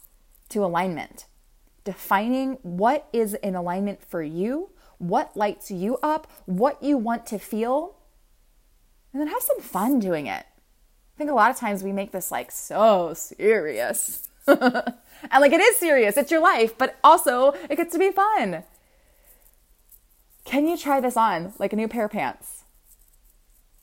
to 0.49 0.65
alignment. 0.65 1.27
Defining 1.85 2.59
what 2.63 3.09
is 3.13 3.35
in 3.35 3.55
alignment 3.55 4.03
for 4.03 4.23
you, 4.23 4.71
what 4.99 5.37
lights 5.37 5.71
you 5.71 5.99
up, 6.03 6.31
what 6.47 6.83
you 6.83 6.99
want 6.99 7.27
to 7.27 7.39
feel, 7.39 7.95
and 9.13 9.21
then 9.21 9.29
have 9.29 9.43
some 9.43 9.61
fun 9.61 10.01
doing 10.01 10.27
it. 10.27 10.47
I 11.15 11.19
think 11.19 11.31
a 11.31 11.35
lot 11.35 11.51
of 11.53 11.57
times 11.57 11.85
we 11.85 11.93
make 11.93 12.11
this 12.11 12.33
like 12.33 12.51
so 12.51 13.15
serious. 13.15 14.29
And 15.31 15.41
like 15.41 15.53
it 15.53 15.61
is 15.61 15.77
serious, 15.77 16.17
it's 16.17 16.31
your 16.31 16.43
life, 16.43 16.77
but 16.77 16.97
also 17.05 17.53
it 17.71 17.77
gets 17.77 17.93
to 17.93 17.99
be 17.99 18.11
fun. 18.11 18.65
Can 20.45 20.67
you 20.67 20.77
try 20.77 21.01
this 21.01 21.17
on 21.17 21.53
like 21.59 21.73
a 21.73 21.77
new 21.77 21.89
pair 21.89 22.07
of 22.07 22.13
pants? 22.13 22.65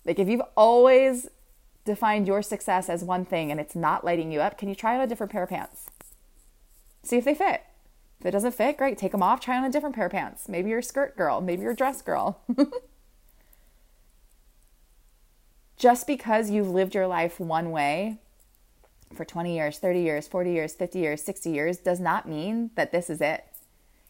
Like 0.06 0.20
if 0.20 0.28
you've 0.28 0.44
always 0.58 1.30
defined 1.86 2.28
your 2.28 2.42
success 2.42 2.90
as 2.90 3.04
one 3.04 3.26
thing 3.26 3.52
and 3.52 3.60
it's 3.60 3.76
not 3.76 4.04
lighting 4.04 4.32
you 4.32 4.42
up, 4.42 4.58
can 4.58 4.68
you 4.68 4.76
try 4.76 4.96
on 4.96 5.02
a 5.02 5.08
different 5.08 5.32
pair 5.32 5.44
of 5.44 5.50
pants? 5.50 5.86
See 7.04 7.18
if 7.18 7.24
they 7.24 7.36
fit. 7.36 7.64
If 8.20 8.26
it 8.26 8.32
doesn't 8.32 8.54
fit, 8.54 8.78
great, 8.78 8.98
take 8.98 9.14
them 9.14 9.24
off, 9.24 9.40
try 9.40 9.58
on 9.58 9.64
a 9.64 9.72
different 9.72 9.96
pair 9.96 10.08
of 10.08 10.12
pants. 10.12 10.50
Maybe 10.50 10.70
you're 10.70 10.80
a 10.80 10.84
skirt 10.84 11.16
girl, 11.16 11.40
maybe 11.40 11.62
you're 11.62 11.72
a 11.72 11.76
dress 11.76 12.02
girl. 12.02 12.42
Just 15.78 16.06
because 16.06 16.50
you've 16.50 16.70
lived 16.70 16.94
your 16.94 17.08
life 17.08 17.40
one 17.40 17.72
way 17.72 18.18
for 19.14 19.26
20 19.26 19.56
years, 19.56 19.80
30 19.80 20.02
years, 20.02 20.28
40 20.28 20.52
years, 20.52 20.76
50 20.76 21.00
years, 21.00 21.24
60 21.24 21.50
years 21.50 21.78
does 21.78 22.00
not 22.00 22.28
mean 22.28 22.72
that 22.76 22.92
this 22.92 23.10
is 23.10 23.22
it. 23.22 23.46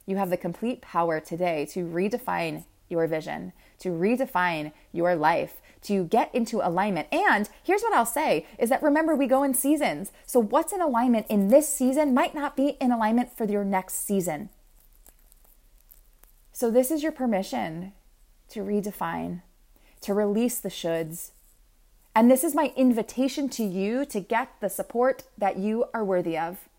You 0.05 0.17
have 0.17 0.29
the 0.29 0.37
complete 0.37 0.81
power 0.81 1.19
today 1.19 1.65
to 1.71 1.85
redefine 1.85 2.65
your 2.89 3.07
vision, 3.07 3.53
to 3.79 3.89
redefine 3.89 4.71
your 4.91 5.15
life, 5.15 5.61
to 5.83 6.03
get 6.05 6.33
into 6.33 6.65
alignment. 6.65 7.07
And 7.11 7.49
here's 7.63 7.81
what 7.81 7.93
I'll 7.93 8.05
say 8.05 8.45
is 8.57 8.69
that 8.69 8.83
remember, 8.83 9.15
we 9.15 9.27
go 9.27 9.43
in 9.43 9.53
seasons. 9.53 10.11
So 10.25 10.39
what's 10.39 10.73
in 10.73 10.81
alignment 10.81 11.27
in 11.29 11.47
this 11.47 11.71
season 11.71 12.13
might 12.13 12.35
not 12.35 12.57
be 12.57 12.69
in 12.81 12.91
alignment 12.91 13.35
for 13.35 13.45
your 13.45 13.63
next 13.63 14.05
season. 14.05 14.49
So 16.51 16.69
this 16.69 16.91
is 16.91 17.03
your 17.03 17.13
permission 17.13 17.93
to 18.49 18.61
redefine, 18.61 19.43
to 20.01 20.13
release 20.13 20.59
the 20.59 20.69
shoulds, 20.69 21.31
and 22.15 22.29
this 22.29 22.43
is 22.43 22.55
my 22.55 22.73
invitation 22.75 23.49
to 23.49 23.63
you 23.63 24.05
to 24.05 24.19
get 24.19 24.49
the 24.61 24.69
support 24.69 25.23
that 25.37 25.57
you 25.57 25.85
are 25.93 26.03
worthy 26.03 26.37
of. 26.37 26.69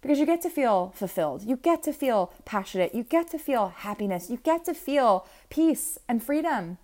Because 0.00 0.18
you 0.18 0.26
get 0.26 0.42
to 0.42 0.50
feel 0.50 0.92
fulfilled. 0.94 1.42
You 1.44 1.56
get 1.56 1.82
to 1.84 1.92
feel 1.92 2.30
passionate. 2.44 2.94
You 2.94 3.04
get 3.04 3.30
to 3.30 3.38
feel 3.38 3.68
happiness. 3.68 4.28
You 4.28 4.36
get 4.36 4.66
to 4.66 4.74
feel 4.74 5.26
peace 5.48 5.98
and 6.06 6.22
freedom. 6.22 6.76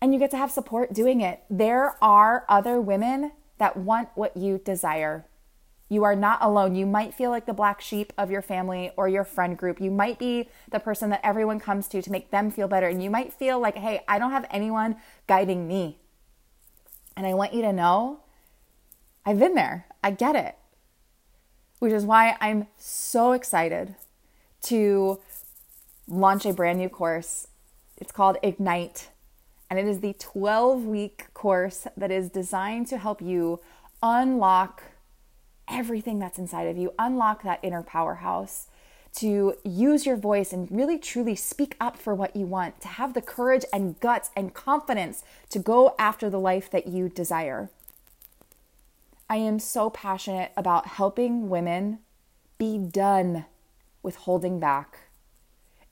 And 0.00 0.12
you 0.14 0.20
get 0.20 0.30
to 0.30 0.36
have 0.36 0.52
support 0.52 0.92
doing 0.92 1.20
it. 1.20 1.42
There 1.50 1.96
are 2.00 2.44
other 2.48 2.80
women 2.80 3.32
that 3.58 3.76
want 3.76 4.10
what 4.14 4.36
you 4.36 4.58
desire. 4.58 5.26
You 5.88 6.04
are 6.04 6.14
not 6.14 6.38
alone. 6.42 6.76
You 6.76 6.86
might 6.86 7.12
feel 7.12 7.30
like 7.30 7.46
the 7.46 7.52
black 7.52 7.80
sheep 7.80 8.12
of 8.16 8.30
your 8.30 8.42
family 8.42 8.92
or 8.96 9.08
your 9.08 9.24
friend 9.24 9.58
group. 9.58 9.80
You 9.80 9.90
might 9.90 10.18
be 10.18 10.48
the 10.70 10.78
person 10.78 11.10
that 11.10 11.20
everyone 11.24 11.58
comes 11.58 11.88
to 11.88 12.02
to 12.02 12.12
make 12.12 12.30
them 12.30 12.52
feel 12.52 12.68
better. 12.68 12.86
And 12.86 13.02
you 13.02 13.10
might 13.10 13.32
feel 13.32 13.58
like, 13.58 13.76
hey, 13.76 14.04
I 14.06 14.20
don't 14.20 14.32
have 14.32 14.46
anyone 14.50 14.96
guiding 15.26 15.66
me. 15.66 15.98
And 17.16 17.26
I 17.26 17.34
want 17.34 17.54
you 17.54 17.62
to 17.62 17.72
know 17.72 18.20
I've 19.24 19.38
been 19.38 19.54
there. 19.54 19.86
I 20.04 20.10
get 20.10 20.36
it. 20.36 20.56
Which 21.78 21.92
is 21.92 22.04
why 22.04 22.36
I'm 22.40 22.68
so 22.76 23.32
excited 23.32 23.96
to 24.62 25.20
launch 26.06 26.46
a 26.46 26.52
brand 26.52 26.78
new 26.78 26.88
course. 26.88 27.48
It's 27.96 28.12
called 28.12 28.36
Ignite, 28.42 29.08
and 29.70 29.78
it 29.78 29.86
is 29.86 30.00
the 30.00 30.12
12 30.14 30.84
week 30.84 31.26
course 31.34 31.86
that 31.96 32.10
is 32.10 32.30
designed 32.30 32.86
to 32.88 32.98
help 32.98 33.20
you 33.20 33.60
unlock 34.02 34.82
everything 35.68 36.18
that's 36.18 36.38
inside 36.38 36.64
of 36.64 36.76
you, 36.76 36.92
unlock 36.98 37.42
that 37.42 37.58
inner 37.62 37.82
powerhouse 37.82 38.68
to 39.16 39.54
use 39.64 40.04
your 40.04 40.16
voice 40.16 40.52
and 40.52 40.70
really 40.70 40.98
truly 40.98 41.34
speak 41.34 41.76
up 41.80 41.96
for 41.96 42.14
what 42.14 42.36
you 42.36 42.46
want, 42.46 42.80
to 42.82 42.88
have 42.88 43.14
the 43.14 43.22
courage 43.22 43.64
and 43.72 43.98
guts 44.00 44.30
and 44.36 44.54
confidence 44.54 45.24
to 45.50 45.58
go 45.58 45.94
after 45.98 46.28
the 46.28 46.40
life 46.40 46.70
that 46.70 46.86
you 46.86 47.08
desire. 47.08 47.70
I 49.28 49.36
am 49.36 49.58
so 49.58 49.90
passionate 49.90 50.52
about 50.56 50.86
helping 50.86 51.48
women 51.48 51.98
be 52.58 52.78
done 52.78 53.46
with 54.02 54.16
holding 54.16 54.60
back 54.60 54.98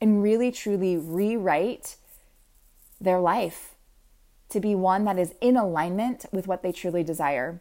and 0.01 0.23
really 0.23 0.53
truly 0.53 0.97
rewrite 0.97 1.97
their 3.01 3.19
life 3.19 3.75
to 4.51 4.61
be 4.61 4.75
one 4.75 5.05
that 5.05 5.19
is 5.19 5.35
in 5.41 5.57
alignment 5.57 6.27
with 6.31 6.47
what 6.47 6.63
they 6.63 6.73
truly 6.73 7.03
desire. 7.03 7.61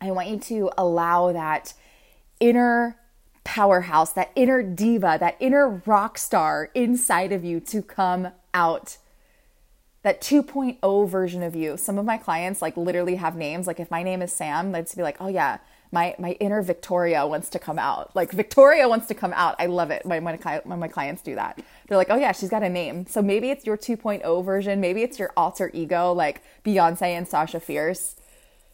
I 0.00 0.10
want 0.10 0.28
you 0.28 0.38
to 0.38 0.70
allow 0.76 1.32
that 1.32 1.72
inner 2.38 2.96
powerhouse, 3.44 4.12
that 4.12 4.30
inner 4.34 4.62
diva, 4.62 5.16
that 5.20 5.36
inner 5.40 5.82
rock 5.86 6.18
star 6.18 6.70
inside 6.74 7.32
of 7.32 7.44
you 7.44 7.60
to 7.60 7.82
come 7.82 8.28
out. 8.54 8.98
That 10.02 10.20
2.0 10.22 11.08
version 11.08 11.42
of 11.42 11.54
you. 11.54 11.76
Some 11.76 11.98
of 11.98 12.06
my 12.06 12.16
clients 12.16 12.62
like 12.62 12.76
literally 12.76 13.16
have 13.16 13.36
names. 13.36 13.66
Like 13.66 13.80
if 13.80 13.90
my 13.90 14.02
name 14.02 14.22
is 14.22 14.32
Sam, 14.32 14.72
they'd 14.72 14.86
be 14.96 15.02
like, 15.02 15.18
"Oh 15.20 15.28
yeah, 15.28 15.58
my 15.92 16.14
my 16.18 16.32
inner 16.32 16.62
Victoria 16.62 17.26
wants 17.26 17.48
to 17.50 17.58
come 17.58 17.78
out. 17.78 18.14
Like 18.14 18.30
Victoria 18.30 18.88
wants 18.88 19.06
to 19.08 19.14
come 19.14 19.32
out. 19.32 19.56
I 19.58 19.66
love 19.66 19.90
it 19.90 20.04
when, 20.04 20.24
when 20.24 20.78
my 20.78 20.88
clients 20.88 21.22
do 21.22 21.34
that. 21.34 21.60
They're 21.88 21.98
like, 21.98 22.10
oh 22.10 22.16
yeah, 22.16 22.32
she's 22.32 22.50
got 22.50 22.62
a 22.62 22.68
name. 22.68 23.06
So 23.06 23.22
maybe 23.22 23.50
it's 23.50 23.66
your 23.66 23.76
2.0 23.76 24.44
version. 24.44 24.80
Maybe 24.80 25.02
it's 25.02 25.18
your 25.18 25.32
alter 25.36 25.70
ego, 25.74 26.12
like 26.12 26.42
Beyonce 26.64 27.02
and 27.02 27.26
Sasha 27.26 27.60
Fierce. 27.60 28.16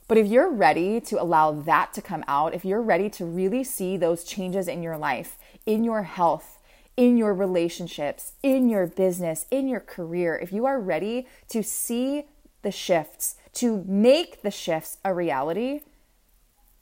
But 0.09 0.19
if 0.19 0.27
you're 0.29 0.51
ready 0.51 1.01
to 1.01 1.21
allow 1.21 1.53
that 1.53 1.93
to 1.95 2.03
come 2.03 2.25
out, 2.29 2.55
if 2.55 2.65
you're 2.65 2.83
ready 2.83 3.11
to 3.11 3.25
really 3.25 3.65
see 3.65 3.97
those 3.97 4.23
changes 4.23 4.69
in 4.69 4.83
your 4.83 4.97
life, 4.97 5.37
in 5.65 5.83
your 5.83 6.05
health, 6.05 6.61
in 6.97 7.17
your 7.17 7.35
relationships, 7.35 8.33
in 8.43 8.69
your 8.69 8.87
business, 8.87 9.47
in 9.51 9.67
your 9.67 9.81
career, 9.81 10.39
if 10.41 10.53
you 10.53 10.65
are 10.65 10.81
ready 10.81 11.27
to 11.49 11.63
see 11.63 12.25
the 12.63 12.71
shifts, 12.71 13.37
to 13.55 13.85
make 13.87 14.43
the 14.43 14.51
shifts 14.51 14.99
a 15.05 15.13
reality, 15.13 15.81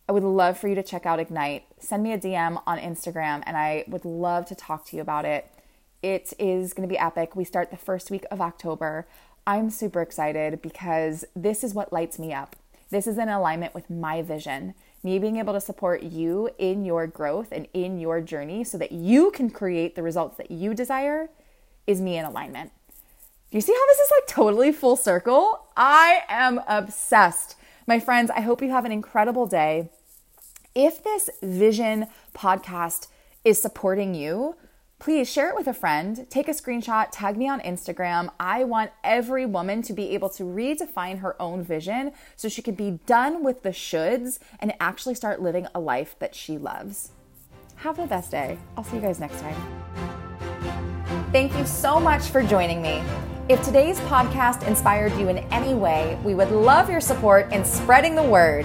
I 0.06 0.12
would 0.12 0.22
love 0.22 0.58
for 0.58 0.68
you 0.68 0.74
to 0.74 0.82
check 0.82 1.06
out 1.06 1.18
Ignite. 1.18 1.64
Send 1.78 2.02
me 2.02 2.12
a 2.12 2.18
DM 2.18 2.62
on 2.66 2.78
Instagram 2.78 3.42
and 3.46 3.56
I 3.56 3.84
would 3.88 4.04
love 4.04 4.44
to 4.46 4.54
talk 4.54 4.84
to 4.86 4.96
you 4.96 5.02
about 5.02 5.24
it. 5.24 5.50
It 6.02 6.34
is 6.38 6.74
going 6.74 6.86
to 6.86 6.92
be 6.92 6.98
epic. 6.98 7.34
We 7.34 7.44
start 7.44 7.70
the 7.70 7.78
first 7.78 8.10
week 8.10 8.26
of 8.30 8.42
October. 8.42 9.06
I'm 9.46 9.70
super 9.70 10.02
excited 10.02 10.60
because 10.60 11.24
this 11.34 11.64
is 11.64 11.72
what 11.72 11.90
lights 11.90 12.18
me 12.18 12.34
up. 12.34 12.56
This 12.90 13.06
is 13.06 13.18
in 13.18 13.28
alignment 13.28 13.74
with 13.74 13.90
my 13.90 14.22
vision. 14.22 14.74
Me 15.02 15.18
being 15.18 15.36
able 15.36 15.52
to 15.52 15.60
support 15.60 16.02
you 16.02 16.50
in 16.58 16.84
your 16.84 17.06
growth 17.06 17.48
and 17.52 17.68
in 17.74 17.98
your 17.98 18.20
journey 18.20 18.64
so 18.64 18.78
that 18.78 18.92
you 18.92 19.30
can 19.30 19.50
create 19.50 19.94
the 19.94 20.02
results 20.02 20.36
that 20.36 20.50
you 20.50 20.74
desire 20.74 21.28
is 21.86 22.00
me 22.00 22.16
in 22.16 22.24
alignment. 22.24 22.70
Do 23.50 23.58
you 23.58 23.60
see 23.60 23.72
how 23.72 23.86
this 23.86 23.98
is 23.98 24.10
like 24.10 24.26
totally 24.26 24.72
full 24.72 24.96
circle? 24.96 25.66
I 25.76 26.22
am 26.28 26.60
obsessed. 26.66 27.56
My 27.86 28.00
friends, 28.00 28.30
I 28.30 28.40
hope 28.40 28.62
you 28.62 28.70
have 28.70 28.84
an 28.84 28.92
incredible 28.92 29.46
day. 29.46 29.90
If 30.74 31.04
this 31.04 31.30
vision 31.42 32.06
podcast 32.34 33.08
is 33.44 33.60
supporting 33.60 34.14
you, 34.14 34.56
please 35.04 35.30
share 35.30 35.50
it 35.50 35.54
with 35.54 35.68
a 35.68 35.74
friend. 35.74 36.26
Take 36.30 36.48
a 36.48 36.52
screenshot, 36.52 37.08
tag 37.12 37.36
me 37.36 37.46
on 37.46 37.60
Instagram. 37.60 38.30
I 38.40 38.64
want 38.64 38.90
every 39.04 39.44
woman 39.44 39.82
to 39.82 39.92
be 39.92 40.14
able 40.14 40.30
to 40.30 40.44
redefine 40.44 41.18
her 41.18 41.40
own 41.42 41.62
vision 41.62 42.12
so 42.36 42.48
she 42.48 42.62
can 42.62 42.74
be 42.74 43.00
done 43.04 43.44
with 43.44 43.62
the 43.62 43.68
shoulds 43.68 44.38
and 44.60 44.72
actually 44.80 45.14
start 45.14 45.42
living 45.42 45.66
a 45.74 45.78
life 45.78 46.16
that 46.20 46.34
she 46.34 46.56
loves. 46.56 47.10
Have 47.76 47.98
the 47.98 48.06
best 48.06 48.30
day. 48.30 48.56
I'll 48.78 48.84
see 48.84 48.96
you 48.96 49.02
guys 49.02 49.20
next 49.20 49.40
time. 49.40 49.54
Thank 51.32 51.54
you 51.54 51.66
so 51.66 52.00
much 52.00 52.22
for 52.22 52.42
joining 52.42 52.80
me. 52.80 53.02
If 53.50 53.62
today's 53.62 54.00
podcast 54.00 54.66
inspired 54.66 55.12
you 55.18 55.28
in 55.28 55.36
any 55.52 55.74
way, 55.74 56.18
we 56.24 56.34
would 56.34 56.50
love 56.50 56.88
your 56.88 57.02
support 57.02 57.52
in 57.52 57.62
spreading 57.62 58.14
the 58.14 58.22
word. 58.22 58.64